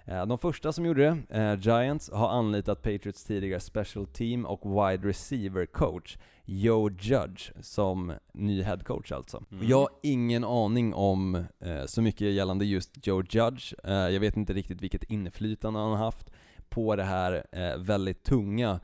[0.05, 4.61] Eh, de första som gjorde det, eh, Giants, har anlitat Patriots tidigare special team och
[4.67, 9.45] wide receiver coach, Joe Judge, som ny head coach alltså.
[9.53, 9.69] Mm.
[9.69, 11.45] Jag har ingen aning om
[11.87, 13.75] så mycket gällande just Joe Judge.
[13.85, 16.31] Jag vet inte riktigt vilket inflytande han har haft
[16.69, 17.45] på det här
[17.79, 18.81] väldigt tunga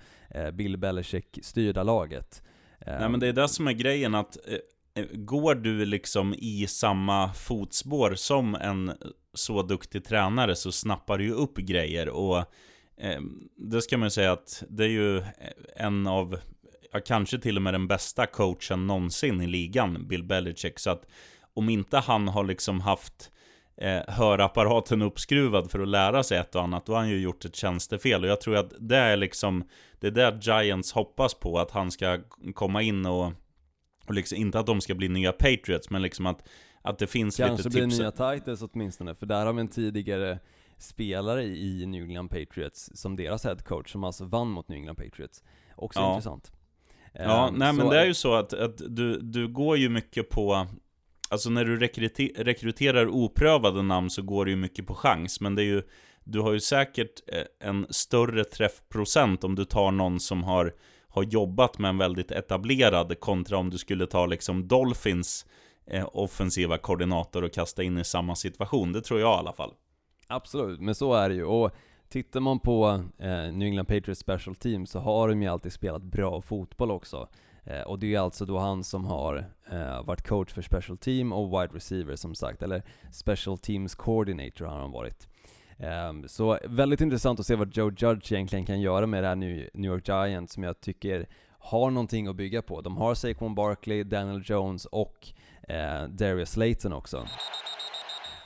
[0.52, 2.42] Bill Belichick-styrda laget.
[2.86, 4.58] Nej men det är det som är grejen att eh,
[5.02, 8.92] eh, går du liksom i samma fotspår som en
[9.34, 12.38] så duktig tränare så snappar du ju upp grejer och
[12.98, 13.20] eh,
[13.56, 15.24] det ska man ju säga att det är ju eh,
[15.76, 16.38] en av,
[16.92, 20.78] ja, kanske till och med den bästa coachen någonsin i ligan, Bill Belichick.
[20.78, 21.06] Så att
[21.54, 23.30] om inte han har liksom haft
[23.76, 27.44] eh, hörapparaten uppskruvad för att lära sig ett och annat, då har han ju gjort
[27.44, 28.24] ett tjänstefel.
[28.24, 29.64] Och jag tror att det är liksom,
[30.00, 32.18] det är det Giants hoppas på, att han ska
[32.54, 33.32] komma in och,
[34.06, 36.48] och liksom, inte att de ska bli nya Patriots, men liksom att
[36.84, 37.76] att det finns Kanske lite tips.
[37.76, 40.38] Kanske blir nya Titans åtminstone, för där har vi en tidigare
[40.78, 44.96] spelare i New England Patriots som deras head coach, som alltså vann mot New England
[44.96, 45.42] Patriots.
[45.76, 46.10] Också ja.
[46.10, 46.52] intressant.
[47.12, 50.30] Ja, um, nej men det är ju så att, att du, du går ju mycket
[50.30, 50.66] på
[51.30, 55.54] Alltså när du rekryter, rekryterar oprövade namn så går det ju mycket på chans, men
[55.54, 55.82] det är ju
[56.24, 60.74] Du har ju säkert eh, en större träffprocent om du tar någon som har
[61.08, 65.46] Har jobbat med en väldigt etablerad kontra om du skulle ta liksom Dolphins
[65.86, 68.92] eh, offensiva koordinator och kasta in i samma situation.
[68.92, 69.72] Det tror jag i alla fall.
[70.28, 71.44] Absolut, men så är det ju.
[71.44, 71.70] Och
[72.08, 76.02] tittar man på eh, New England Patriots Special Team så har de ju alltid spelat
[76.02, 77.28] bra fotboll också.
[77.64, 81.32] Eh, och det är alltså då han som har eh, varit coach för Special Team
[81.32, 85.28] och Wide Receiver som sagt, eller Special Teams Coordinator har han varit.
[85.78, 89.36] Ehm, så väldigt intressant att se vad Joe Judge egentligen kan göra med det här
[89.36, 91.26] New York Giants som jag tycker
[91.58, 92.80] har någonting att bygga på.
[92.80, 95.28] De har Saquon Barkley, Daniel Jones och
[95.68, 97.26] eh, Darius Slayton också.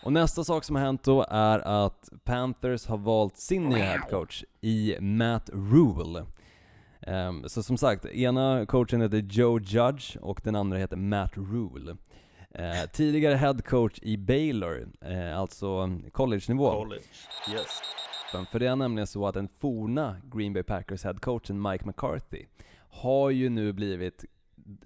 [0.02, 4.44] Och nästa sak som har hänt då är att Panthers har valt sin nya headcoach
[4.60, 6.26] i Matt Rule.
[7.06, 11.96] Um, så som sagt, ena coachen heter Joe Judge och den andra heter Matt Rule.
[12.58, 16.70] Uh, tidigare headcoach i Baylor, uh, alltså college-nivå.
[16.70, 17.02] College,
[17.52, 17.80] yes.
[18.50, 22.44] För det är nämligen så att den forna Green Bay Packers headcoachen Mike McCarthy
[22.90, 24.24] har ju nu blivit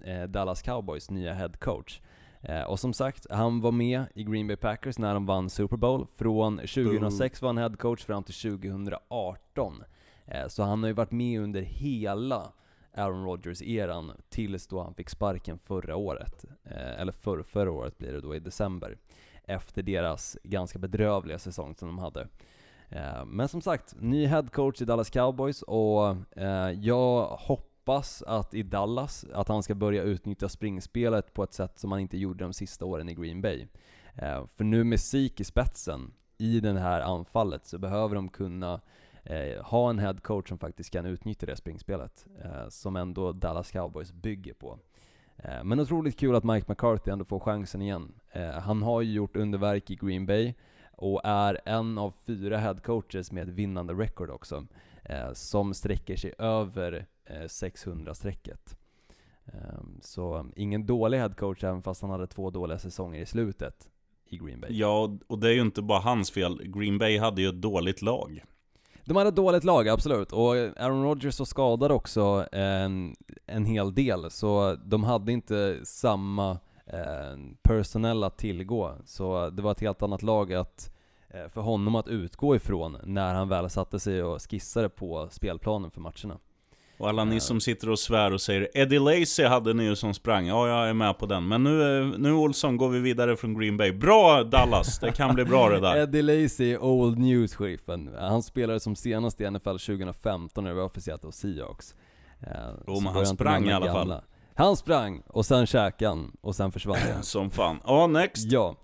[0.07, 2.01] uh, Dallas Cowboys nya headcoach.
[2.43, 5.77] Eh, och som sagt, han var med i Green Bay Packers när de vann Super
[5.77, 6.07] Bowl.
[6.15, 9.83] Från 2006 var han headcoach fram till 2018.
[10.25, 12.51] Eh, så han har ju varit med under hela
[12.93, 16.45] Aaron Rodgers-eran tills då han fick sparken förra året.
[16.63, 18.97] Eh, eller för, förra året blir det då, i december.
[19.43, 22.27] Efter deras ganska bedrövliga säsong som de hade.
[22.89, 26.15] Eh, men som sagt, ny headcoach i Dallas Cowboys och
[26.81, 31.91] jag hoppas att i Dallas, att han ska börja utnyttja springspelet på ett sätt som
[31.91, 33.67] han inte gjorde de sista åren i Green Bay.
[34.55, 38.81] För nu med Sik i spetsen, i det här anfallet, så behöver de kunna
[39.23, 44.11] eh, ha en headcoach som faktiskt kan utnyttja det springspelet, eh, som ändå Dallas Cowboys
[44.11, 44.79] bygger på.
[45.37, 48.11] Eh, men otroligt kul att Mike McCarthy ändå får chansen igen.
[48.31, 50.53] Eh, han har ju gjort underverk i Green Bay,
[51.03, 54.65] och är en av fyra headcoaches med ett vinnande record också,
[55.03, 57.05] eh, som sträcker sig över
[57.47, 58.77] 600-strecket.
[59.45, 63.89] Eh, ehm, så ingen dålig headcoach även fast han hade två dåliga säsonger i slutet
[64.25, 64.69] i Green Bay.
[64.73, 66.61] Ja, och det är ju inte bara hans fel.
[66.63, 68.43] Green Bay hade ju ett dåligt lag.
[69.05, 70.31] De hade ett dåligt lag, absolut.
[70.31, 76.51] Och Aaron Rodgers var skadad också en, en hel del, så de hade inte samma
[76.85, 78.91] eh, personella att tillgå.
[79.05, 80.93] Så det var ett helt annat lag att,
[81.29, 85.91] eh, för honom att utgå ifrån när han väl satte sig och skissade på spelplanen
[85.91, 86.37] för matcherna.
[86.97, 90.13] Och alla ni som sitter och svär och säger Eddie Lacy hade ni ju som
[90.13, 91.47] sprang, ja jag är med på den.
[91.47, 93.91] Men nu, nu Olsson går vi vidare från Green Bay.
[93.91, 95.95] Bra Dallas, det kan bli bra det där.
[96.03, 98.09] Eddie Lacy, Old News sheriffen.
[98.19, 101.95] Han spelade som senast i NFL 2015 när det var för Seattle Seahawks.
[102.87, 104.15] Jo men han sprang i alla gamla.
[104.15, 104.21] fall.
[104.55, 107.23] Han sprang, och sen käkade han, och sen försvann han.
[107.23, 107.79] som fan.
[107.85, 108.51] Ja, next.
[108.51, 108.75] Ja.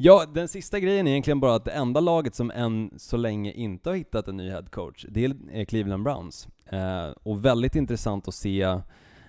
[0.00, 3.52] Ja, den sista grejen är egentligen bara att det enda laget som än så länge
[3.52, 6.48] inte har hittat en ny headcoach, det är Cleveland Browns.
[6.66, 8.80] Eh, och väldigt intressant att se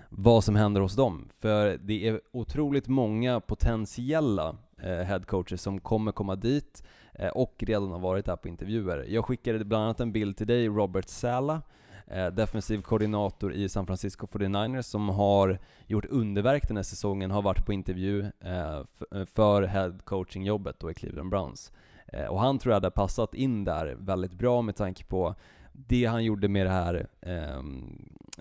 [0.10, 1.30] vad som händer hos dem.
[1.40, 7.92] För det är otroligt många potentiella eh, headcoacher som kommer komma dit eh, och redan
[7.92, 9.06] har varit här på intervjuer.
[9.10, 11.62] Jag skickade bland annat en bild till dig, Robert Sala,
[12.12, 17.42] Eh, defensiv koordinator i San Francisco 49ers som har gjort underverk den här säsongen, har
[17.42, 21.72] varit på intervju eh, eh för headcoaching-jobbet då i Cleveland Browns.
[22.08, 25.36] Eh, och han tror jag hade passat in där väldigt bra med tanke på
[25.72, 27.64] det han gjorde med det här eh,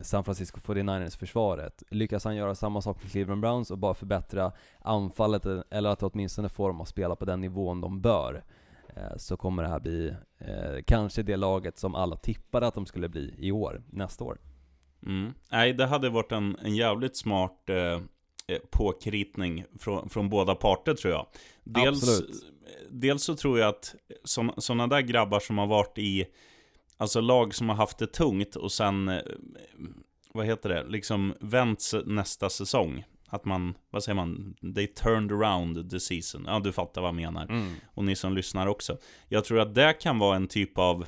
[0.00, 4.52] San Francisco 49ers försvaret, lyckas han göra samma sak med Cleveland Browns och bara förbättra
[4.78, 8.40] anfallet, eller att åtminstone få dem att spela på den nivån de bör, eh,
[9.16, 13.08] så kommer det här bli eh, kanske det laget som alla tippade att de skulle
[13.08, 14.38] bli i år, nästa år.
[15.06, 15.32] Mm.
[15.50, 18.00] Nej, det hade varit en, en jävligt smart eh, eh
[18.70, 21.26] påkritning från, från båda parter tror jag.
[21.64, 22.44] Dels, Absolut.
[22.90, 23.94] dels så tror jag att
[24.56, 26.26] sådana där grabbar som har varit i
[27.00, 29.22] Alltså lag som har haft det tungt och sen, eh,
[30.32, 33.04] vad heter det, liksom vänts nästa säsong.
[33.28, 36.44] Att man, vad säger man, they turned around the season.
[36.46, 37.44] Ja, du fattar vad jag menar.
[37.44, 37.72] Mm.
[37.94, 38.98] Och ni som lyssnar också.
[39.28, 41.06] Jag tror att det kan vara en typ av,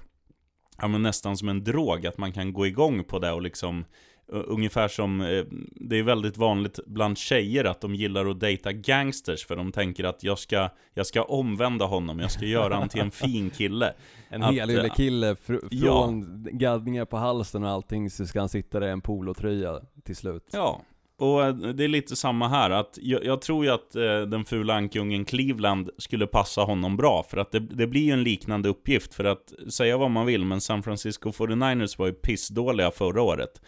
[0.79, 3.85] ja men nästan som en drog, att man kan gå igång på det och liksom
[4.33, 9.47] Ungefär som, eh, det är väldigt vanligt bland tjejer att de gillar att dejta gangsters
[9.47, 13.01] för de tänker att jag ska, jag ska omvända honom, jag ska göra honom till
[13.01, 13.95] en fin kille.
[14.33, 16.51] En helylle eh, kille, fr från ja.
[16.53, 20.49] gaddningar på halsen och allting så ska han sitta där i en polotröja till slut.
[20.53, 20.83] Ja,
[21.21, 24.45] och eh, det är lite samma här, att jag, jag tror ju att eh, den
[24.45, 28.69] fula ankungen Cleveland skulle passa honom bra, för att det, det blir ju en liknande
[28.69, 33.23] uppgift, för att säga vad man vill, men San Francisco 49ers var ju pissdåliga förra
[33.23, 33.61] året.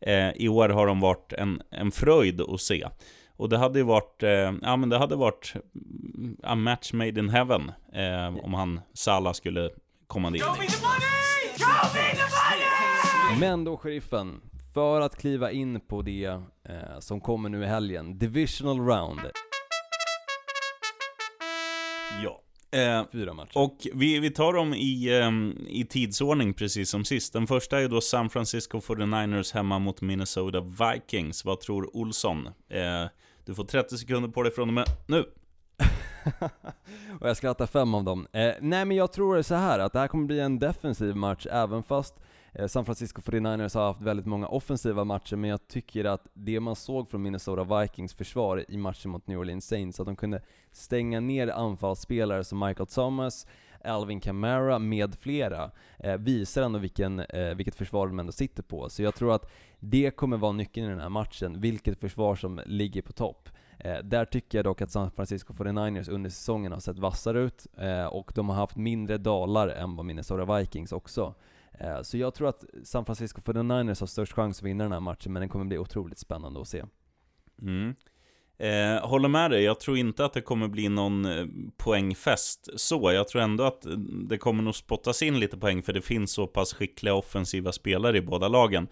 [0.00, 2.86] Eh, I år har de varit en, en fröjd att se.
[3.36, 5.54] Och det hade ju varit, eh, ja men det hade varit
[6.42, 9.70] a match made in heaven eh, om han, Salah, skulle
[10.06, 10.44] komma dit.
[13.40, 14.40] Men då, sheriffen,
[14.78, 19.20] för att kliva in på det eh, som kommer nu i helgen, Divisional Round.
[22.24, 22.40] Ja.
[22.78, 23.58] Eh, Fyra matcher.
[23.58, 25.30] Och vi, vi tar dem i, eh,
[25.68, 27.32] i tidsordning precis som sist.
[27.32, 31.44] Den första är då San Francisco 49ers hemma mot Minnesota Vikings.
[31.44, 32.46] Vad tror Olsson?
[32.46, 33.10] Eh,
[33.44, 35.20] du får 30 sekunder på dig från och med nu.
[37.20, 38.26] och jag skrattar fem av dem.
[38.32, 41.46] Eh, nej men jag tror så här att det här kommer bli en defensiv match,
[41.50, 42.14] även fast
[42.52, 46.60] Eh, San Francisco 49ers har haft väldigt många offensiva matcher, men jag tycker att det
[46.60, 50.42] man såg från Minnesota Vikings försvar i matchen mot New Orleans Saints, att de kunde
[50.72, 53.46] stänga ner anfallsspelare som Michael Thomas,
[53.84, 58.88] Alvin Kamara med flera, eh, visar ändå vilken, eh, vilket försvar de ändå sitter på.
[58.88, 62.60] Så jag tror att det kommer vara nyckeln i den här matchen, vilket försvar som
[62.66, 63.48] ligger på topp.
[63.78, 67.66] Eh, där tycker jag dock att San Francisco 49ers under säsongen har sett vassare ut,
[67.76, 71.34] eh, och de har haft mindre dalar än vad Minnesota Vikings också.
[71.80, 75.00] Eh, så jag tror att San Francisco 49ers har störst chans att vinna den här
[75.00, 76.84] matchen, men den kommer bli otroligt spännande att se.
[77.62, 77.94] Mm.
[78.60, 83.12] Eh, håller med dig, jag tror inte att det kommer bli någon eh, poängfest så.
[83.12, 83.92] Jag tror ändå att eh,
[84.28, 88.18] det kommer nog spottas in lite poäng, för det finns så pass skickliga offensiva spelare
[88.18, 88.88] i båda lagen.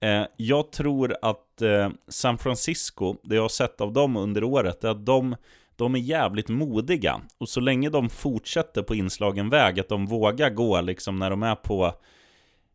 [0.00, 4.84] Eh, jag tror att eh, San Francisco, det jag har sett av dem under året,
[4.84, 5.36] är att de
[5.76, 7.20] de är jävligt modiga.
[7.38, 11.42] Och så länge de fortsätter på inslagen väg, att de vågar gå liksom när de
[11.42, 11.92] är på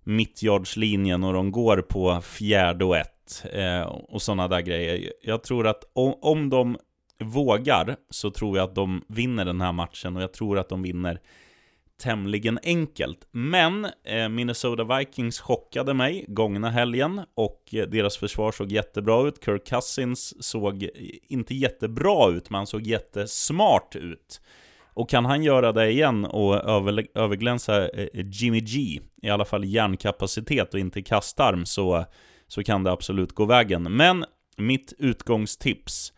[0.05, 5.13] mittjardslinjen och de går på fjärde och ett eh, och sådana där grejer.
[5.21, 6.77] Jag tror att om, om de
[7.19, 10.81] vågar så tror jag att de vinner den här matchen och jag tror att de
[10.81, 11.19] vinner
[12.01, 13.27] tämligen enkelt.
[13.31, 19.43] Men eh, Minnesota Vikings chockade mig gångna helgen och eh, deras försvar såg jättebra ut.
[19.45, 20.89] Kirk Cousins såg
[21.27, 24.41] inte jättebra ut, men han såg jättesmart ut.
[24.95, 29.65] Och kan han göra det igen och över, överglänsa eh, Jimmy G, i alla fall
[29.65, 32.05] hjärnkapacitet och inte kastarm, så,
[32.47, 33.83] så kan det absolut gå vägen.
[33.83, 34.25] Men
[34.57, 36.13] mitt utgångstips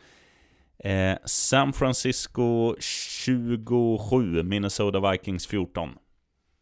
[0.79, 5.89] Eh, San Francisco 27, Minnesota Vikings 14.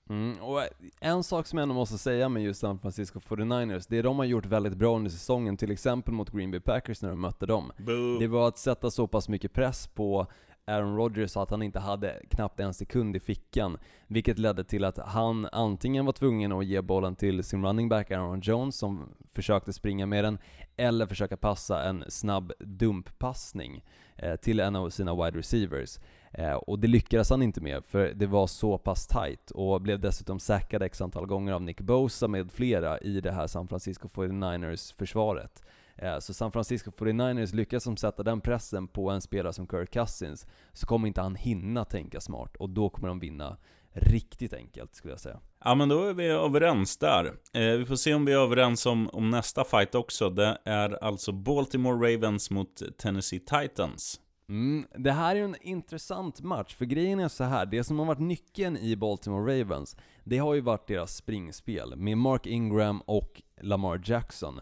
[0.10, 0.62] Mm, och
[1.00, 4.26] en sak som jag ändå måste säga med just San Francisco 49ers, det de har
[4.26, 7.72] gjort väldigt bra under säsongen, till exempel mot Green Bay Packers när de mötte dem,
[7.78, 8.20] Boo.
[8.20, 10.28] det var att sätta så pass mycket press på
[10.68, 14.98] Aaron Rodgers att han inte hade knappt en sekund i fickan, vilket ledde till att
[14.98, 19.74] han antingen var tvungen att ge bollen till sin running back Aaron Jones som försökte
[19.74, 20.38] springa med den,
[20.78, 23.84] eller försöka passa en snabb dumppassning
[24.16, 26.00] eh, till en av sina wide receivers.
[26.32, 30.00] Eh, och det lyckades han inte med, för det var så pass tight och blev
[30.00, 34.08] dessutom säkrad x antal gånger av Nick Bosa med flera i det här San Francisco
[34.08, 35.64] 49ers försvaret.
[35.66, 35.75] Eh,
[36.20, 40.48] så San Francisco 49ers lyckas som sätta den pressen på en spelare som Kirk Cousins,
[40.74, 43.58] så kommer inte han hinna tänka smart, och då kommer de vinna
[43.96, 45.40] riktigt enkelt skulle jag säga.
[45.64, 47.26] Ja men då är vi överens där.
[47.54, 50.30] Eh, vi får se om vi är överens om, om nästa fight också.
[50.30, 54.20] Det är alltså Baltimore Ravens mot Tennessee Titans.
[54.50, 57.66] Mm, det här är en intressant match, för grejen är så här.
[57.66, 62.18] det som har varit nyckeln i Baltimore Ravens, det har ju varit deras springspel med
[62.18, 64.60] Mark Ingram och Lamar Jackson.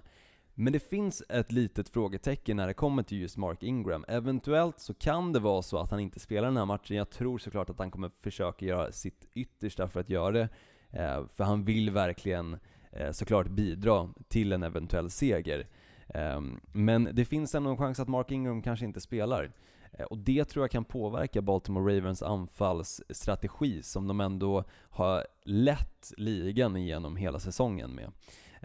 [0.56, 4.06] Men det finns ett litet frågetecken när det kommer till just Mark Ingram.
[4.08, 6.98] Eventuellt så kan det vara så att han inte spelar den här matchen.
[6.98, 10.50] Jag tror såklart att han kommer försöka göra sitt yttersta för att göra det.
[10.92, 12.58] Eh, för han vill verkligen
[12.92, 15.68] eh, såklart bidra till en eventuell seger.
[16.08, 19.52] Ehm, men det finns ändå en chans att Mark Ingram kanske inte spelar.
[19.92, 26.14] Eh, och det tror jag kan påverka Baltimore Ravens anfallsstrategi som de ändå har lett
[26.18, 28.12] ligan igenom hela säsongen med.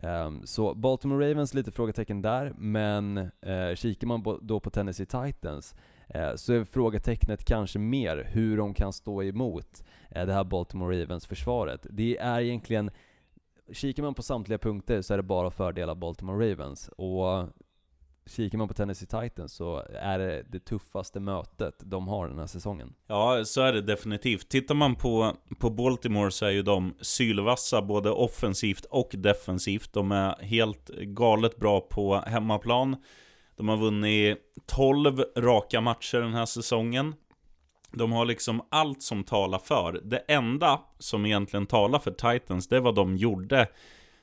[0.02, 5.74] Um, så Baltimore Ravens, lite frågetecken där, men uh, kikar man då på Tennessee Titans
[6.14, 9.84] uh, så är frågetecknet kanske mer hur de kan stå emot
[10.16, 11.86] uh, det här Baltimore Ravens-försvaret.
[11.90, 12.90] Det är egentligen,
[13.72, 16.88] kikar man på samtliga punkter så är det bara fördelar Baltimore Ravens.
[16.88, 17.48] Och
[18.28, 22.46] kikar man på Tennessee Titans så är det det tuffaste mötet de har den här
[22.46, 22.94] säsongen.
[23.06, 24.48] Ja, så är det definitivt.
[24.48, 29.92] Tittar man på, på Baltimore så är ju de sylvassa både offensivt och defensivt.
[29.92, 32.96] De är helt galet bra på hemmaplan.
[33.56, 37.14] De har vunnit 12 raka matcher den här säsongen.
[37.92, 40.00] De har liksom allt som talar för.
[40.04, 43.68] Det enda som egentligen talar för Titans, det är vad de gjorde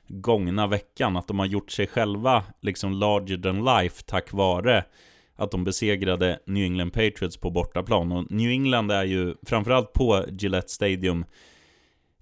[0.08, 1.16] gångna veckan.
[1.16, 4.84] Att de har gjort sig själva liksom larger than life tack vare
[5.36, 8.12] att de besegrade New England Patriots på bortaplan.
[8.12, 11.24] Och New England är ju, framförallt på Gillette Stadium,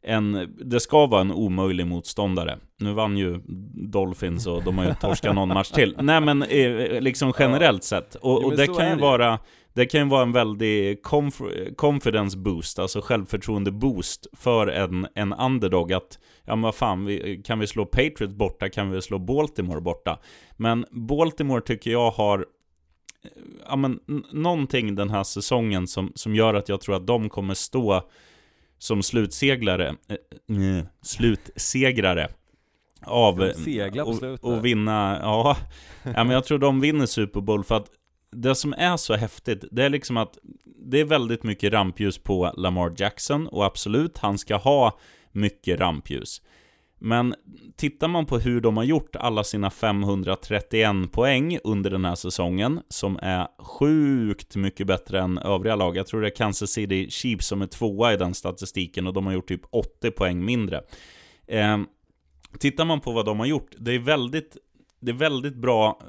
[0.03, 2.59] en, det ska vara en omöjlig motståndare.
[2.79, 3.41] Nu vann ju
[3.75, 5.97] Dolphins och de har ju torskat någon match till.
[6.01, 8.15] Nej men eh, liksom generellt sett.
[8.15, 9.39] Och, och det kan ju vara
[9.75, 11.41] det kan ju vara en väldig conf
[11.77, 17.43] confidence boost, alltså självförtroende boost för en, en underdog att ja men vad fan, vi,
[17.45, 20.19] kan vi slå Patriots borta kan vi slå Baltimore borta.
[20.57, 22.45] Men Baltimore tycker jag har eh,
[23.69, 24.01] ja men
[24.33, 28.03] någonting den här säsongen som, som gör att jag tror att de kommer stå
[28.79, 32.29] som slutseglare, äh, äh, slutsegrare
[33.07, 33.41] av
[34.05, 35.57] och, och, vinna, ja,
[36.03, 37.91] ja men jag tror de vinner Super Bowl för att
[38.35, 42.53] det som är så häftigt, det är liksom att det är väldigt mycket rampljus på
[42.57, 44.99] Lamar Jackson och absolut, han ska ha
[45.33, 46.43] mycket rampljus.
[46.99, 47.35] Men
[47.77, 52.81] tittar man på hur de har gjort alla sina 531 poäng under den här säsongen,
[52.89, 55.97] som är sjukt mycket bättre än övriga lag.
[55.97, 59.27] Jag tror det är Kansas City Chiefs som är tvåa i den statistiken och de
[59.27, 60.83] har gjort typ 80 poäng mindre.
[61.47, 61.79] Eh,
[62.59, 64.57] tittar man på vad de har gjort, det är väldigt,
[65.01, 66.01] det är väldigt bra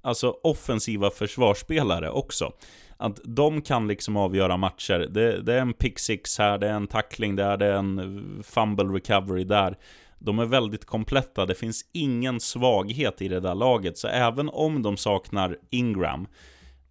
[0.00, 2.52] alltså offensiva försvarsspelare också.
[2.96, 4.98] Att de kan liksom avgöra matcher.
[5.10, 8.42] Det, det är en pick six här, det är en tackling där, det är en
[8.46, 9.78] fumble recovery där.
[10.18, 13.98] De är väldigt kompletta, det finns ingen svaghet i det där laget.
[13.98, 16.26] Så även om de saknar Ingram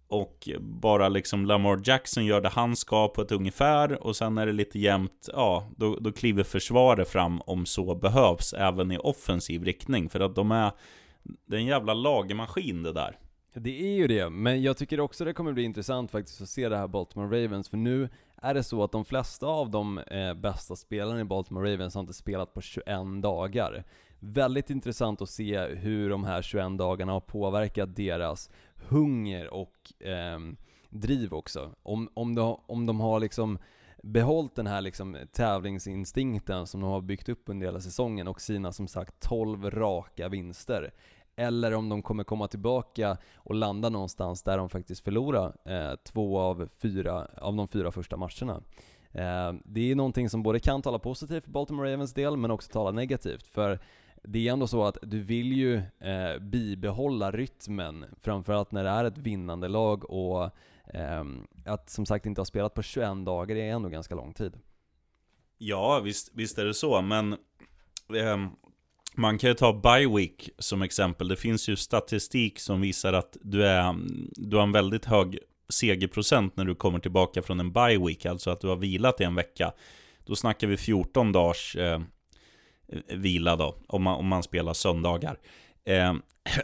[0.08, 4.46] och bara liksom Lamar Jackson gör det han ska på ett ungefär och sen är
[4.46, 9.64] det lite jämnt, ja, då, då kliver försvaret fram om så behövs, även i offensiv
[9.64, 10.08] riktning.
[10.08, 10.70] För att de är
[11.22, 13.18] det är en jävla lagermaskin det där.
[13.54, 16.68] Det är ju det, men jag tycker också det kommer bli intressant faktiskt att se
[16.68, 20.34] det här Baltimore Ravens, för nu är det så att de flesta av de eh,
[20.34, 22.86] bästa spelarna i Baltimore Ravens har inte spelat på 21
[23.22, 23.84] dagar.
[24.18, 28.50] Väldigt intressant att se hur de här 21 dagarna har påverkat deras
[28.88, 30.38] hunger och eh,
[30.90, 31.74] driv också.
[31.82, 33.58] Om, om, de, om de har liksom
[34.02, 38.72] behållit den här liksom tävlingsinstinkten som de har byggt upp under hela säsongen och sina
[38.72, 40.92] som sagt 12 raka vinster
[41.38, 46.38] eller om de kommer komma tillbaka och landa någonstans där de faktiskt förlorar eh, två
[46.38, 48.62] av, fyra, av de fyra första matcherna.
[49.12, 52.72] Eh, det är någonting som både kan tala positivt för Baltimore Ravens del, men också
[52.72, 53.46] tala negativt.
[53.46, 53.78] För
[54.22, 59.04] det är ändå så att du vill ju eh, bibehålla rytmen, framförallt när det är
[59.04, 60.50] ett vinnande lag och
[60.94, 64.52] Ehm, att som sagt inte ha spelat på 21 dagar är ändå ganska lång tid.
[65.58, 67.32] Ja, visst, visst är det så, men
[68.14, 68.36] eh,
[69.14, 71.28] man kan ju ta Byweek som exempel.
[71.28, 73.94] Det finns ju statistik som visar att du, är,
[74.36, 78.60] du har en väldigt hög segerprocent när du kommer tillbaka från en Byweek, alltså att
[78.60, 79.72] du har vilat i en vecka.
[80.24, 82.00] Då snackar vi 14 dagars eh,
[83.08, 85.38] vila då, om man, om man spelar söndagar.
[85.84, 86.14] Eh,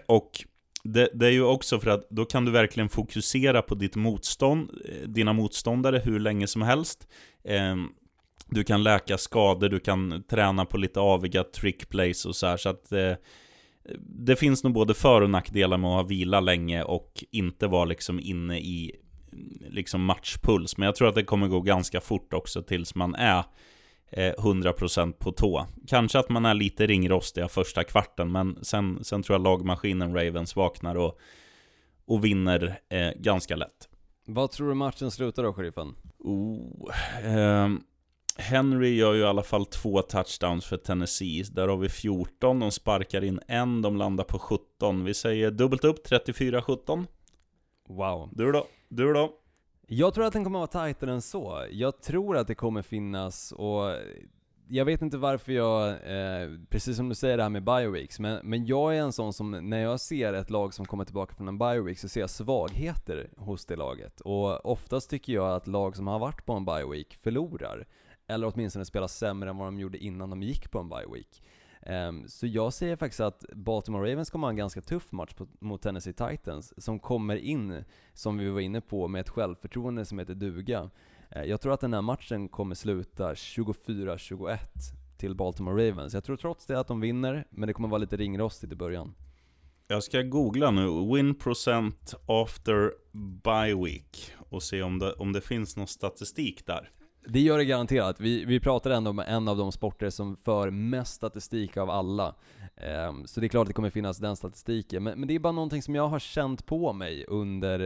[0.07, 0.45] och
[0.85, 4.71] det, det, är ju också för att då kan du verkligen fokusera på ditt motstånd,
[4.85, 7.09] eh, dina motståndare hur länge som helst.
[7.45, 7.89] Ehm,
[8.47, 12.69] du kan läka skador, du kan träna på lite aviga trickplays och så här, så
[12.69, 13.13] att eh,
[13.99, 17.85] det finns nog både för och nackdelar med att ha vila länge och inte vara
[17.85, 18.93] liksom inne i
[19.71, 20.77] liksom matchpuls.
[20.77, 23.45] Men jag tror att det kommer gå ganska fort också tills man är
[24.13, 25.67] 100% på tå.
[25.87, 30.57] Kanske att man är lite ringrostiga första kvarten, men sen, sen tror jag lagmaskinen Ravens
[30.57, 31.19] vaknar och,
[32.07, 33.89] och vinner eh, ganska lätt.
[34.27, 35.95] Vad tror du matchen slutar då, sheriffen?
[36.19, 36.91] Oh,
[37.25, 37.69] eh,
[38.37, 41.45] Henry gör ju i alla fall två touchdowns för Tennessee.
[41.53, 45.05] Där har vi 14, de sparkar in en, de landar på 17.
[45.05, 47.07] Vi säger dubbelt upp, 34-17.
[47.89, 48.29] Wow.
[48.33, 48.67] Du då?
[48.89, 49.33] Du då?
[49.87, 51.67] Jag tror att den kommer att vara tajtare än så.
[51.71, 53.97] Jag tror att det kommer finnas, och
[54.69, 58.41] jag vet inte varför jag, eh, precis som du säger det här med bioweeks, men,
[58.43, 61.49] men jag är en sån som, när jag ser ett lag som kommer tillbaka från
[61.49, 64.21] en bioweek så ser jag svagheter hos det laget.
[64.21, 67.87] Och oftast tycker jag att lag som har varit på en bioweek förlorar.
[68.27, 71.43] Eller åtminstone spelar sämre än vad de gjorde innan de gick på en bioweek.
[71.87, 75.83] Ehm, så jag säger faktiskt att Baltimore Ravens kommer ha en ganska tuff match mot
[75.83, 80.35] Tennessee Titans, som kommer in, som vi var inne på, med ett självförtroende som heter
[80.35, 80.91] duga.
[81.31, 84.59] Ehm, jag tror att den här matchen kommer sluta 24-21
[85.17, 86.15] till Baltimore Ravens.
[86.15, 89.15] Jag tror trots det att de vinner, men det kommer vara lite ringrostigt i början.
[89.89, 92.93] Jag ska googla nu, win procent after
[93.43, 96.91] bye week, och se om det, om det finns någon statistik där.
[97.27, 98.21] Det gör det garanterat.
[98.21, 102.35] Vi, vi pratar ändå om en av de sporter som för mest statistik av alla.
[103.09, 105.03] Um, så det är klart att det kommer finnas den statistiken.
[105.03, 107.81] Men, men, det är bara någonting som jag har känt på mig under,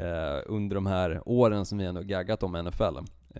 [0.00, 2.82] uh, under de här åren som vi ändå gaggat om NFL.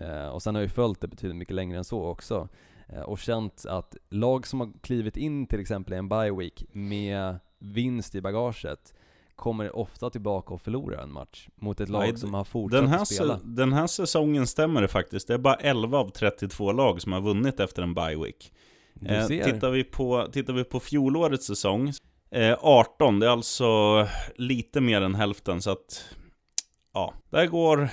[0.01, 2.47] Uh, eh, och sen har jag ju följt det betydligt mycket längre än så också.
[2.93, 6.65] Uh, och känt att lag som har klivit in till exempel i en bye week
[6.71, 8.93] med vinst i bagaget
[9.37, 12.89] kommer ofta tillbaka och förlorar en match mot ett lag Nej, som har fortsatt den
[12.89, 13.39] här att spela.
[13.43, 15.27] Den här säsongen stämmer det faktiskt.
[15.27, 18.53] Det är bara 11 av 32 lag som har vunnit efter en bye week.
[19.05, 21.93] Eh, tittar, vi på, tittar vi på fjolårets säsong,
[22.31, 26.05] eh, 18, det är alltså lite mer än hälften, så att
[26.93, 27.89] ja, det går,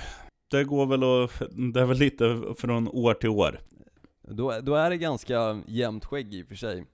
[0.51, 1.31] det går väl och,
[1.73, 3.59] det är väl lite från år till år.
[4.27, 6.85] Då, då är det ganska jämnt skägg i och för sig.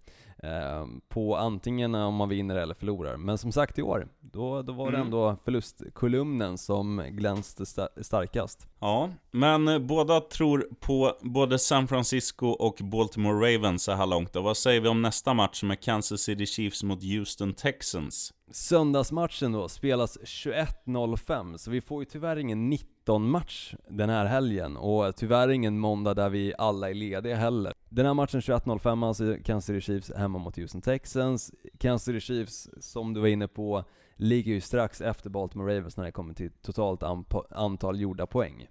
[0.44, 3.18] Eh, på antingen om man vinner eller förlorar.
[3.18, 5.00] Men som sagt i år, då, då var mm.
[5.00, 7.66] det ändå förlustkolumnen som glänste
[8.02, 8.68] starkast.
[8.80, 14.36] Ja, men båda tror på både San Francisco och Baltimore Ravens så här långt.
[14.36, 18.34] Och vad säger vi om nästa match med Kansas City Chiefs mot Houston Texans?
[18.52, 22.70] Söndagsmatchen då spelas 21.05, så vi får ju tyvärr ingen
[23.06, 27.74] 19-match den här helgen, och tyvärr ingen måndag där vi alla är lediga heller.
[27.90, 31.52] Den här matchen 21.05 alltså Kansas City Chiefs hemma mot Houston Texans.
[31.78, 33.84] Kansas City Chiefs, som du var inne på,
[34.16, 37.04] ligger ju strax efter Baltimore Ravens när det kommer till totalt
[37.50, 38.68] antal gjorda poäng.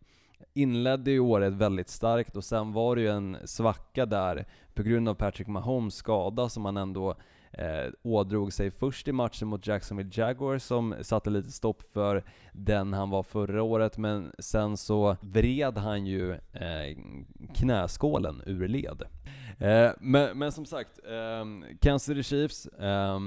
[0.55, 5.09] Inledde ju året väldigt starkt och sen var det ju en svacka där på grund
[5.09, 7.15] av Patrick Mahomes skada som han ändå
[7.53, 12.93] eh, ådrog sig först i matchen mot Jacksonville Jaguars som satte lite stopp för den
[12.93, 16.97] han var förra året, men sen så vred han ju eh,
[17.55, 19.03] knäskålen ur led.
[19.59, 21.45] Eh, men, men, som sagt, eh,
[21.81, 23.19] Kansas City Chiefs, eh,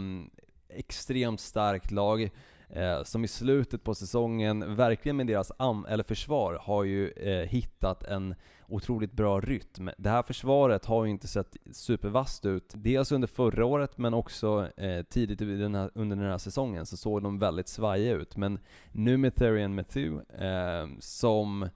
[0.70, 2.30] extremt starkt lag.
[2.70, 7.48] Eh, som i slutet på säsongen, verkligen med deras am eller försvar, har ju eh,
[7.48, 8.36] hittat en
[8.74, 9.90] otroligt bra rytm.
[9.98, 12.74] Det här försvaret har ju inte sett supervast ut.
[12.76, 16.98] Dels under förra året, men också eh, tidigt den här, under den här säsongen så
[16.98, 18.38] såg de väldigt svajiga ut.
[18.38, 18.60] Men
[18.92, 21.70] nu med Therian Matthew, eh, som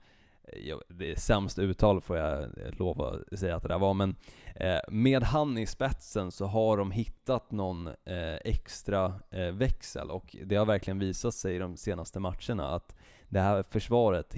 [0.52, 4.16] Ja, det är sämst uttal får jag lova att säga att det där var, men
[4.54, 10.36] eh, med han i spetsen så har de hittat någon eh, extra eh, växel och
[10.44, 12.94] det har verkligen visat sig i de senaste matcherna att
[13.28, 14.36] det här försvaret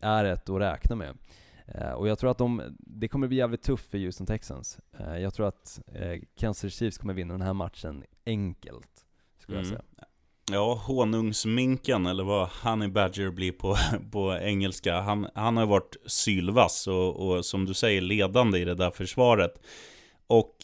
[0.00, 1.16] är ett att räkna med.
[1.74, 4.78] Eh, och jag tror att de, det kommer bli jävligt tufft för Houston Texans.
[4.98, 9.04] Eh, jag tror att eh, Kansas Chiefs kommer vinna den här matchen enkelt,
[9.38, 9.70] skulle mm.
[9.70, 10.06] jag säga.
[10.52, 13.76] Ja, honungsminken, eller vad Honey Badger blir på,
[14.12, 15.00] på engelska.
[15.00, 19.52] Han, han har varit sylvass och, och som du säger ledande i det där försvaret.
[20.26, 20.56] Och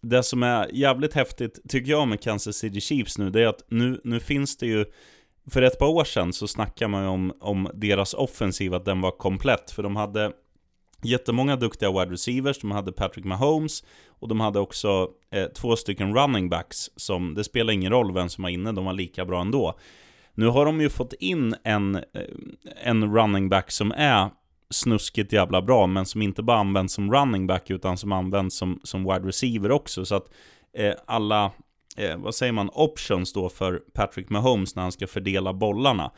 [0.00, 3.64] det som är jävligt häftigt, tycker jag, med Kansas City Chiefs nu, det är att
[3.68, 4.84] nu, nu finns det ju
[5.50, 9.00] för ett par år sedan så snackade man ju om, om deras offensiv, att den
[9.00, 9.70] var komplett.
[9.70, 10.32] För de hade
[11.02, 12.58] jättemånga duktiga wide receivers.
[12.58, 17.44] De hade Patrick Mahomes och de hade också eh, två stycken running backs som, det
[17.44, 19.78] spelar ingen roll vem som var inne, de var lika bra ändå.
[20.34, 22.02] Nu har de ju fått in en, eh,
[22.82, 24.30] en running back som är
[24.70, 28.80] snuskigt jävla bra, men som inte bara används som running back, utan som används som,
[28.82, 30.04] som wide receiver också.
[30.04, 30.26] Så att
[30.76, 31.50] eh, alla,
[31.96, 36.10] eh, vad säger man, options då för Patrick Mahomes när han ska fördela bollarna.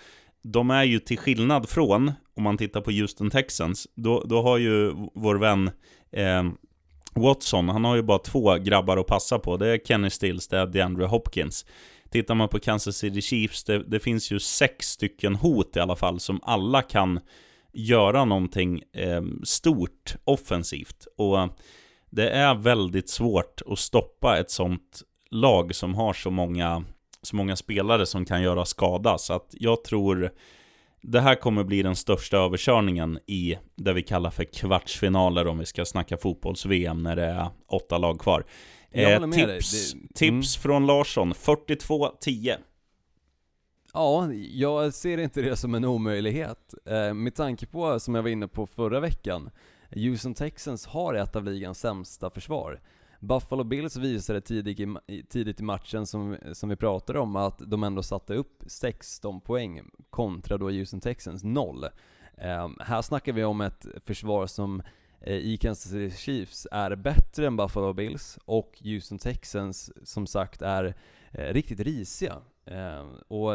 [0.44, 4.58] De är ju till skillnad från, om man tittar på Houston Texans, då, då har
[4.58, 5.70] ju vår vän
[6.12, 6.44] eh,
[7.14, 9.56] Watson, han har ju bara två grabbar att passa på.
[9.56, 11.66] Det är Kenny Stills, det är DeAndre Hopkins.
[12.10, 15.96] Tittar man på Kansas City Chiefs, det, det, finns ju sex stycken hot i alla
[15.96, 17.20] fall som alla kan
[17.72, 21.06] göra någonting eh, stort offensivt.
[21.16, 21.48] Och
[22.10, 26.84] det är väldigt svårt att stoppa ett sånt lag som har så många,
[27.24, 29.18] så många spelare som kan göra skada.
[29.18, 30.30] Så att jag tror
[31.00, 35.66] det här kommer bli den största överkörningen i det vi kallar för kvartsfinaler om vi
[35.66, 38.44] ska snacka fotbolls-VM när det är åtta lag kvar.
[38.90, 40.62] Eh, tips det, tips mm.
[40.62, 42.56] från Larsson, 42-10.
[43.92, 46.74] Ja, jag ser inte det som en omöjlighet.
[46.86, 49.50] Eh, med tanke på, som jag var inne på förra veckan,
[49.90, 52.80] Houston Texans har ett av ligans sämsta försvar.
[53.20, 57.84] Buffalo Bills visade tidigt i, tidigt i matchen, som, som vi pratade om, att de
[57.84, 61.84] ändå satte upp 16 poäng kontra då Houston Texans 0.
[62.36, 64.82] Eh, här snackar vi om ett försvar som
[65.20, 70.62] eh, i Kansas City Chiefs är bättre än Buffalo Bills och Houston Texans som sagt
[70.62, 70.94] är
[71.30, 72.36] eh, riktigt risiga.
[72.64, 73.50] Eh, och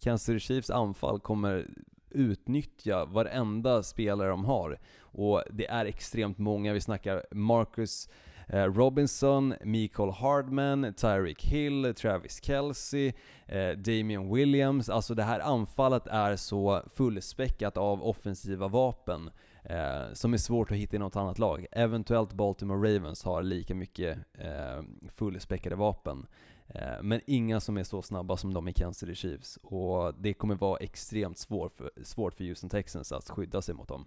[0.00, 1.66] Kansas City Chiefs anfall kommer
[2.10, 4.78] utnyttja varenda spelare de har.
[5.00, 8.08] Och det är extremt många, vi snackar Marcus
[8.48, 13.12] Eh, Robinson, Mikael Hardman, Tyreek Hill, Travis Kelce,
[13.46, 14.88] eh, Damian Williams.
[14.88, 19.30] Alltså det här anfallet är så fullspäckat av offensiva vapen
[19.64, 21.66] eh, som är svårt att hitta i något annat lag.
[21.72, 26.26] Eventuellt Baltimore Ravens har lika mycket eh, fullspäckade vapen.
[26.68, 29.58] Eh, men inga som är så snabba som de i Kansas City Chiefs.
[29.62, 33.88] Och det kommer vara extremt svår för, svårt för Houston Texans att skydda sig mot
[33.88, 34.06] dem.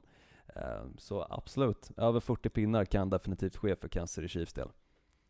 [0.57, 4.67] Eh, så absolut, över 40 pinnar kan definitivt ske för Kansas City Chiefs del.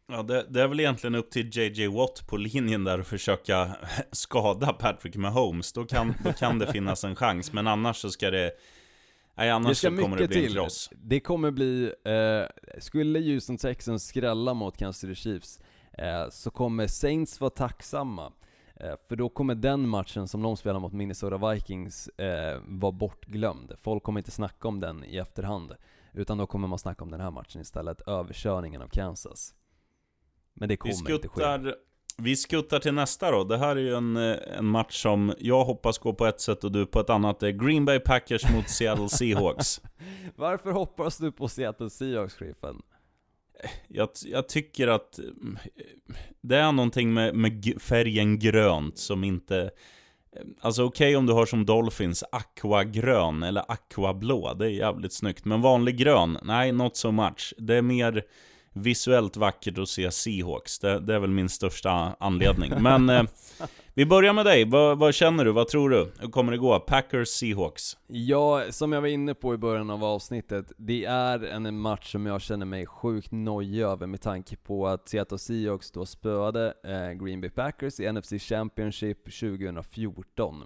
[0.07, 3.75] Ja, det, det, är väl egentligen upp till JJ Watt på linjen där att försöka
[4.11, 5.73] skada Patrick Mahomes.
[5.73, 8.51] Då kan, då kan det finnas en chans, men annars så ska det...
[9.35, 10.45] Nej, annars det så kommer det bli till.
[10.45, 10.89] en kross.
[10.95, 11.93] Det kommer bli...
[12.03, 15.59] Eh, skulle Houston Texans skrälla mot Kansas City Chiefs,
[15.97, 18.33] Eh, så kommer Saints vara tacksamma.
[18.79, 23.73] Eh, för då kommer den matchen som de spelar mot Minnesota Vikings eh, vara bortglömd.
[23.77, 25.73] Folk kommer inte snacka om den i efterhand.
[26.13, 29.53] Utan då kommer man snacka om den här matchen istället, överkörningen av Kansas.
[30.53, 31.75] Men det kommer skuttar, inte ske.
[32.17, 33.43] Vi skuttar till nästa då.
[33.43, 36.71] Det här är ju en, en match som jag hoppas går på ett sätt och
[36.71, 37.39] du på ett annat.
[37.39, 39.81] Det är Green Bay Packers mot Seattle Seahawks.
[40.35, 42.81] Varför hoppas du på Seattle Seahawks, Griffen?
[43.87, 45.57] Jag, jag, tycker att mm,
[46.41, 49.61] det är någonting med, med färgen grönt som inte...
[50.35, 55.13] Eh, alltså okej okay, om du har som Dolphins aquagrön eller aquablå, det är jävligt
[55.13, 55.45] snyggt.
[55.45, 57.53] Men vanlig grön, nej not so much.
[57.57, 58.23] Det är mer
[58.73, 60.79] visuellt vackert att se Seahawks.
[60.79, 62.73] Det, det är väl min största anledning.
[62.81, 63.23] Men eh,
[63.97, 64.65] vi börjar med dig.
[64.65, 65.51] Vad, vad, känner du?
[65.51, 66.11] Vad tror du?
[66.19, 66.79] Hur kommer det gå?
[66.79, 67.97] Packers, Seahawks?
[68.07, 72.25] Ja, som jag var inne på i början av avsnittet, det är en match som
[72.25, 77.25] jag känner mig sjukt nojig över med tanke på att Seattle Seahawks då spöade eh,
[77.25, 80.63] Green Bay Packers i NFC Championship 2014.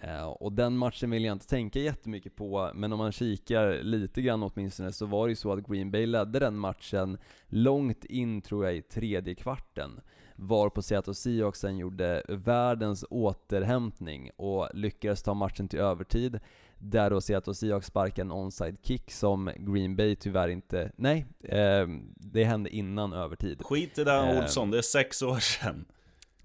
[0.00, 4.22] Eh, och den matchen vill jag inte tänka jättemycket på, men om man kikar lite
[4.22, 8.42] grann åtminstone så var det ju så att Green Bay ledde den matchen långt in
[8.42, 10.00] tror jag i tredje kvarten
[10.36, 16.40] var på Seattle Seahawks sen gjorde världens återhämtning och lyckades ta matchen till övertid.
[16.78, 20.92] Där då Seattle Seahawks sparkade en onside kick som Green Bay tyvärr inte...
[20.96, 23.62] Nej, eh, det hände innan övertid.
[23.64, 25.84] Skit i det eh, Olsson, det är sex år sedan.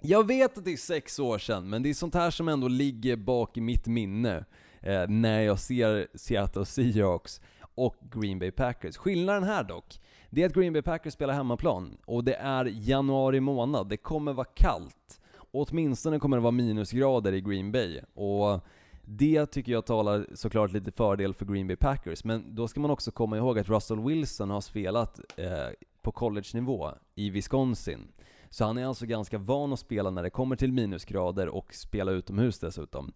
[0.01, 2.67] Jag vet att det är sex år sedan, men det är sånt här som ändå
[2.67, 4.45] ligger bak i mitt minne
[4.81, 7.41] eh, när jag ser Seattle Seahawks
[7.75, 8.97] och Green Bay Packers.
[8.97, 9.99] Skillnaden här dock,
[10.29, 13.89] det är att Green Bay Packers spelar hemmaplan och det är januari månad.
[13.89, 15.21] Det kommer vara kallt.
[15.51, 18.01] Och åtminstone kommer det vara minusgrader i Green Bay.
[18.13, 18.61] Och
[19.05, 22.91] det tycker jag talar såklart lite fördel för Green Bay Packers, men då ska man
[22.91, 25.67] också komma ihåg att Russell Wilson har spelat eh,
[26.01, 28.07] på college-nivå i Wisconsin.
[28.49, 32.11] Så han är alltså ganska van att spela när det kommer till minusgrader och spela
[32.11, 33.11] utomhus dessutom.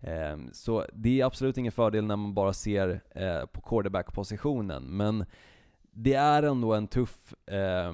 [0.00, 5.24] Eh, så det är absolut ingen fördel när man bara ser eh, på quarterback-positionen, men
[5.98, 7.92] det är ändå en tuff eh,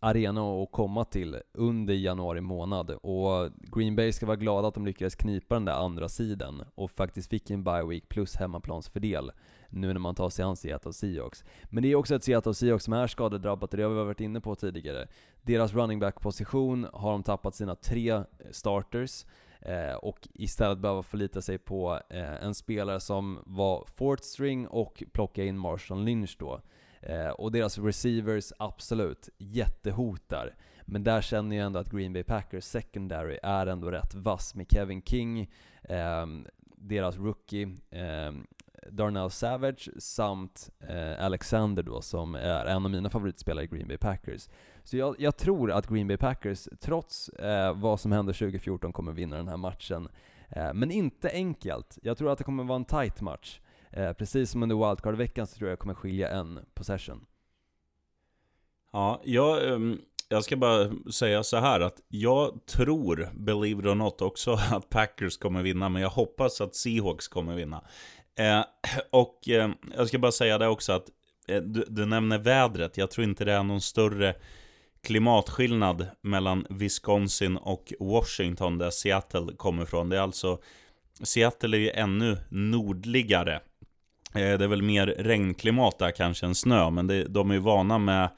[0.00, 4.86] arena att komma till under januari månad och Green Bay ska vara glada att de
[4.86, 9.32] lyckades knipa den där andra sidan och faktiskt fick en bye week plus hemmaplansfördel
[9.68, 11.44] nu när man tar sig an Seattle Seahawks.
[11.64, 14.20] Men det är också ett Seattle Seahawks som är skadedrabbat och det har vi varit
[14.20, 15.08] inne på tidigare.
[15.42, 19.26] Deras running back-position har de tappat sina tre eh, starters
[19.60, 25.02] eh, och istället behöva förlita sig på eh, en spelare som var fourth string och
[25.12, 26.60] plocka in Marshall Lynch då.
[27.00, 30.54] Eh, och deras receivers, absolut, jättehotar.
[30.84, 34.66] Men där känner jag ändå att Green Bay Packers secondary är ändå rätt vass med
[34.70, 35.50] Kevin King,
[35.82, 36.26] eh,
[36.76, 38.32] deras rookie, eh,
[38.90, 43.98] Darnell Savage samt eh, Alexander då som är en av mina favoritspelare i Green Bay
[43.98, 44.48] Packers.
[44.84, 49.12] Så jag, jag tror att Green Bay Packers, trots eh, vad som hände 2014, kommer
[49.12, 50.08] vinna den här matchen.
[50.48, 51.98] Eh, men inte enkelt.
[52.02, 53.60] Jag tror att det kommer vara en tight match.
[53.90, 57.26] Eh, precis som under wildcard-veckan så tror jag det kommer skilja en possession.
[58.92, 63.94] Ja, jag, um, jag ska bara säga så här att jag tror, believe it or
[63.94, 67.84] not, också att Packers kommer vinna, men jag hoppas att Seahawks kommer vinna.
[68.38, 68.64] Eh,
[69.10, 71.08] och eh, jag ska bara säga det också att
[71.48, 72.96] eh, du, du, nämner vädret.
[72.96, 74.34] Jag tror inte det är någon större
[75.02, 80.08] klimatskillnad mellan Wisconsin och Washington där Seattle kommer ifrån.
[80.08, 80.58] Det är alltså
[81.22, 83.60] Seattle är ju ännu nordligare.
[84.34, 87.60] Eh, det är väl mer regnklimat där kanske än snö, men det, de är ju
[87.60, 88.28] vana med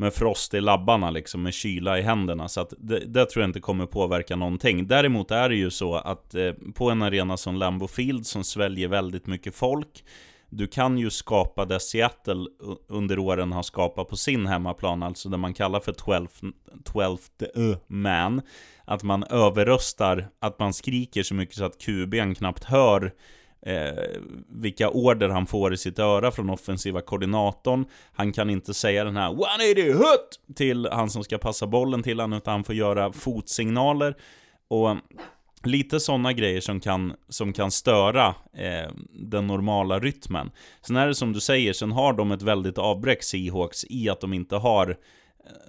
[0.00, 2.48] med frost i labbarna liksom, med kyla i händerna.
[2.48, 4.86] Så att det, det, tror jag inte kommer påverka någonting.
[4.86, 8.88] Däremot är det ju så att eh, på en arena som Lambo Field som sväljer
[8.88, 10.04] väldigt mycket folk,
[10.50, 12.46] du kan ju skapa det Seattle
[12.88, 16.52] under åren har skapat på sin hemmaplan, alltså det man kallar för 12th,
[16.84, 18.42] 12th eh, man.
[18.84, 23.12] Att man överröstar, att man skriker så mycket så att QB'n knappt hör
[23.62, 24.04] eh,
[24.48, 27.84] vilka order han får i sitt öra från offensiva koordinatorn.
[28.12, 32.20] Han kan inte säga den här 180 hut till han som ska passa bollen till
[32.20, 34.14] honom, utan han får göra fotsignaler.
[34.68, 34.96] Och
[35.64, 40.50] lite sådana grejer som kan, som kan störa eh, den normala rytmen.
[40.82, 44.20] Sen är det som du säger, sen har de ett väldigt avbräck Seahawks i att
[44.20, 44.96] de inte har eh,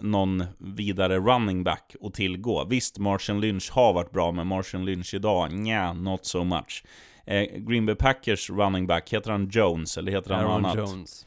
[0.01, 2.65] någon vidare running back att tillgå.
[2.65, 6.83] Visst, Martian Lynch har varit bra, men Martian Lynch idag, nja, not so much.
[7.25, 10.89] Eh, Green Bay Packers running back, heter han Jones eller heter han Aaron något annat?
[10.89, 11.25] Jones.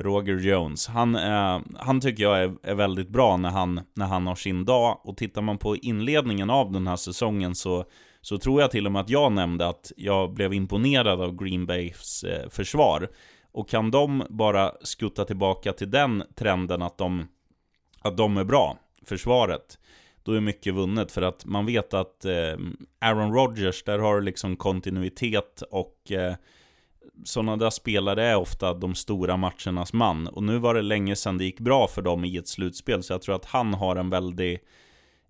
[0.00, 0.86] Roger Jones.
[0.86, 4.64] Han, eh, han tycker jag är, är, väldigt bra när han, när han har sin
[4.64, 5.00] dag.
[5.02, 7.84] Och tittar man på inledningen av den här säsongen så,
[8.20, 11.66] så tror jag till och med att jag nämnde att jag blev imponerad av Green
[11.66, 13.08] Bays eh, försvar.
[13.52, 17.28] Och kan de bara skutta tillbaka till den trenden att de,
[18.00, 19.78] att de är bra, försvaret,
[20.28, 21.12] då är mycket vunnet.
[21.12, 22.32] För att man vet att eh,
[23.00, 26.34] Aaron Rodgers, där har du liksom kontinuitet och eh,
[27.24, 30.26] sådana där spelare är ofta de stora matchernas man.
[30.26, 33.12] Och nu var det länge sedan det gick bra för dem i ett slutspel, så
[33.12, 34.60] jag tror att han har en väldigt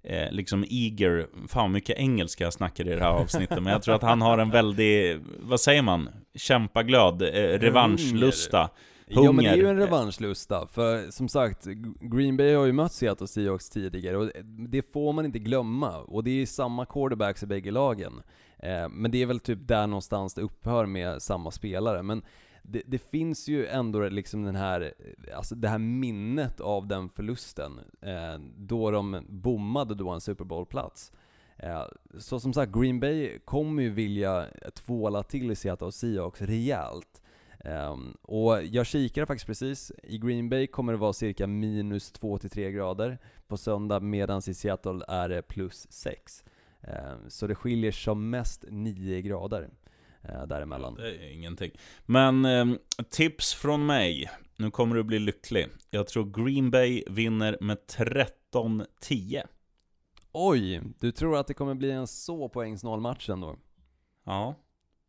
[0.03, 3.95] eh, liksom eager, fan mycket engelska jag snackar i det här avsnittet, men jag tror
[3.95, 8.71] att han har en väldigt, vad säger man, kämpaglöd, eh, revanschlusta.
[9.11, 9.25] Hunger.
[9.29, 11.67] Ja men det är ju en revanschlusta, för som sagt,
[12.01, 14.31] Green Bay har ju mött Seattle Seahawks tidigare och
[14.69, 15.99] det får man inte glömma.
[15.99, 18.23] Och det är samma quarterbacks i bägge lagen.
[18.59, 22.03] Eh, men det är väl typ där någonstans det upphör med samma spelare.
[22.03, 22.23] Men
[22.63, 24.95] det, det, finns ju ändå liksom den här,
[25.37, 31.13] alltså det här minnet av den förlusten, eh, då de bommade då en Super Bowl-plats.
[31.57, 31.83] Eh,
[32.19, 37.18] så som sagt, Green Bay kommer ju vilja tvåla till Seattle Seahawks rejält.
[37.65, 42.71] Um, och jag kikade faktiskt precis, i Green Bay kommer det vara cirka minus 2-3
[42.71, 46.45] grader på söndag, medan i Seattle är det plus 6.
[46.81, 49.69] Um, ehm, så det skiljer som mest 9 grader
[50.25, 50.95] uh, däremellan.
[50.95, 51.71] Det är ingenting.
[52.07, 52.79] Men um,
[53.11, 55.67] tips från mig, nu kommer du bli lycklig.
[55.91, 57.79] Jag tror Green Bay vinner med
[58.53, 59.43] 13-10.
[60.33, 63.57] Oj, du tror att det kommer bli en så poängsnål match ändå?
[64.25, 64.55] Ja.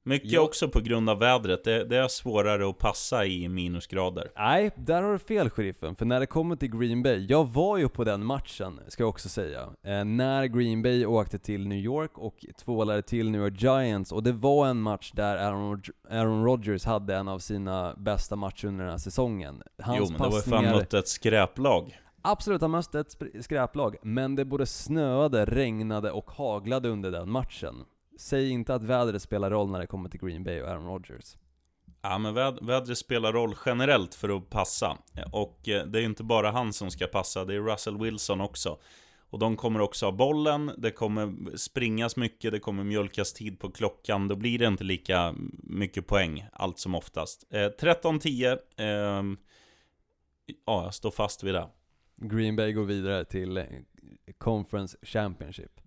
[0.09, 0.41] Mycket ja.
[0.41, 1.63] också på grund av vädret.
[1.63, 4.31] Det, det, är svårare att passa i minusgrader.
[4.37, 5.95] Nej, där har du fel sheriffen.
[5.95, 9.09] För när det kommer till Green Bay, jag var ju på den matchen, ska jag
[9.09, 9.61] också säga.
[9.83, 14.11] Eh, när Green Bay åkte till New York och tvålade till New York Giants.
[14.11, 18.67] Och det var en match där Aaron, Aaron Rodgers hade en av sina bästa matcher
[18.67, 19.63] under den här säsongen.
[19.81, 21.99] Hans jo, men det var fan mött ett skräplag.
[22.21, 27.75] Absolut, han mötte ett skräplag, men det både snöade, regnade och haglade under den matchen.
[28.19, 31.37] Säg inte att vädret spelar roll när det kommer till Green Bay och Aaron Rodgers.
[32.01, 34.97] Ja, men väd vädret spelar roll generellt för att passa.
[35.31, 38.41] Och eh, det är ju inte bara han som ska passa, det är Russell Wilson
[38.41, 38.79] också.
[39.29, 43.71] Och de kommer också ha bollen, det kommer springas mycket, det kommer mjölkas tid på
[43.71, 44.27] klockan.
[44.27, 47.43] Då blir det inte lika mycket poäng, allt som oftast.
[47.49, 49.23] Eh, 13-10, eh,
[50.65, 51.67] ja, jag står fast vid det.
[52.15, 53.65] Green Bay går vidare till eh,
[54.37, 55.81] Conference Championship.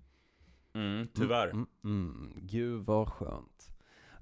[0.75, 1.49] Mm, tyvärr.
[1.49, 2.33] Mm, mm, mm.
[2.47, 3.73] Gud vad skönt.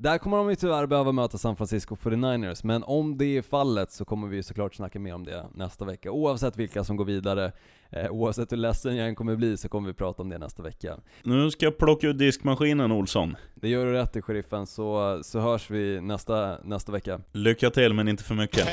[0.00, 3.92] Där kommer de ju tyvärr behöva möta San Francisco 49ers, men om det är fallet
[3.92, 6.10] så kommer vi såklart snacka mer om det nästa vecka.
[6.10, 7.52] Oavsett vilka som går vidare,
[7.90, 10.62] eh, oavsett hur ledsen jag än kommer bli, så kommer vi prata om det nästa
[10.62, 10.96] vecka.
[11.22, 13.36] Nu ska jag plocka ut diskmaskinen Olsson.
[13.54, 17.20] Det gör du rätt i, sheriffen, så, så hörs vi nästa, nästa vecka.
[17.32, 18.68] Lycka till, men inte för mycket.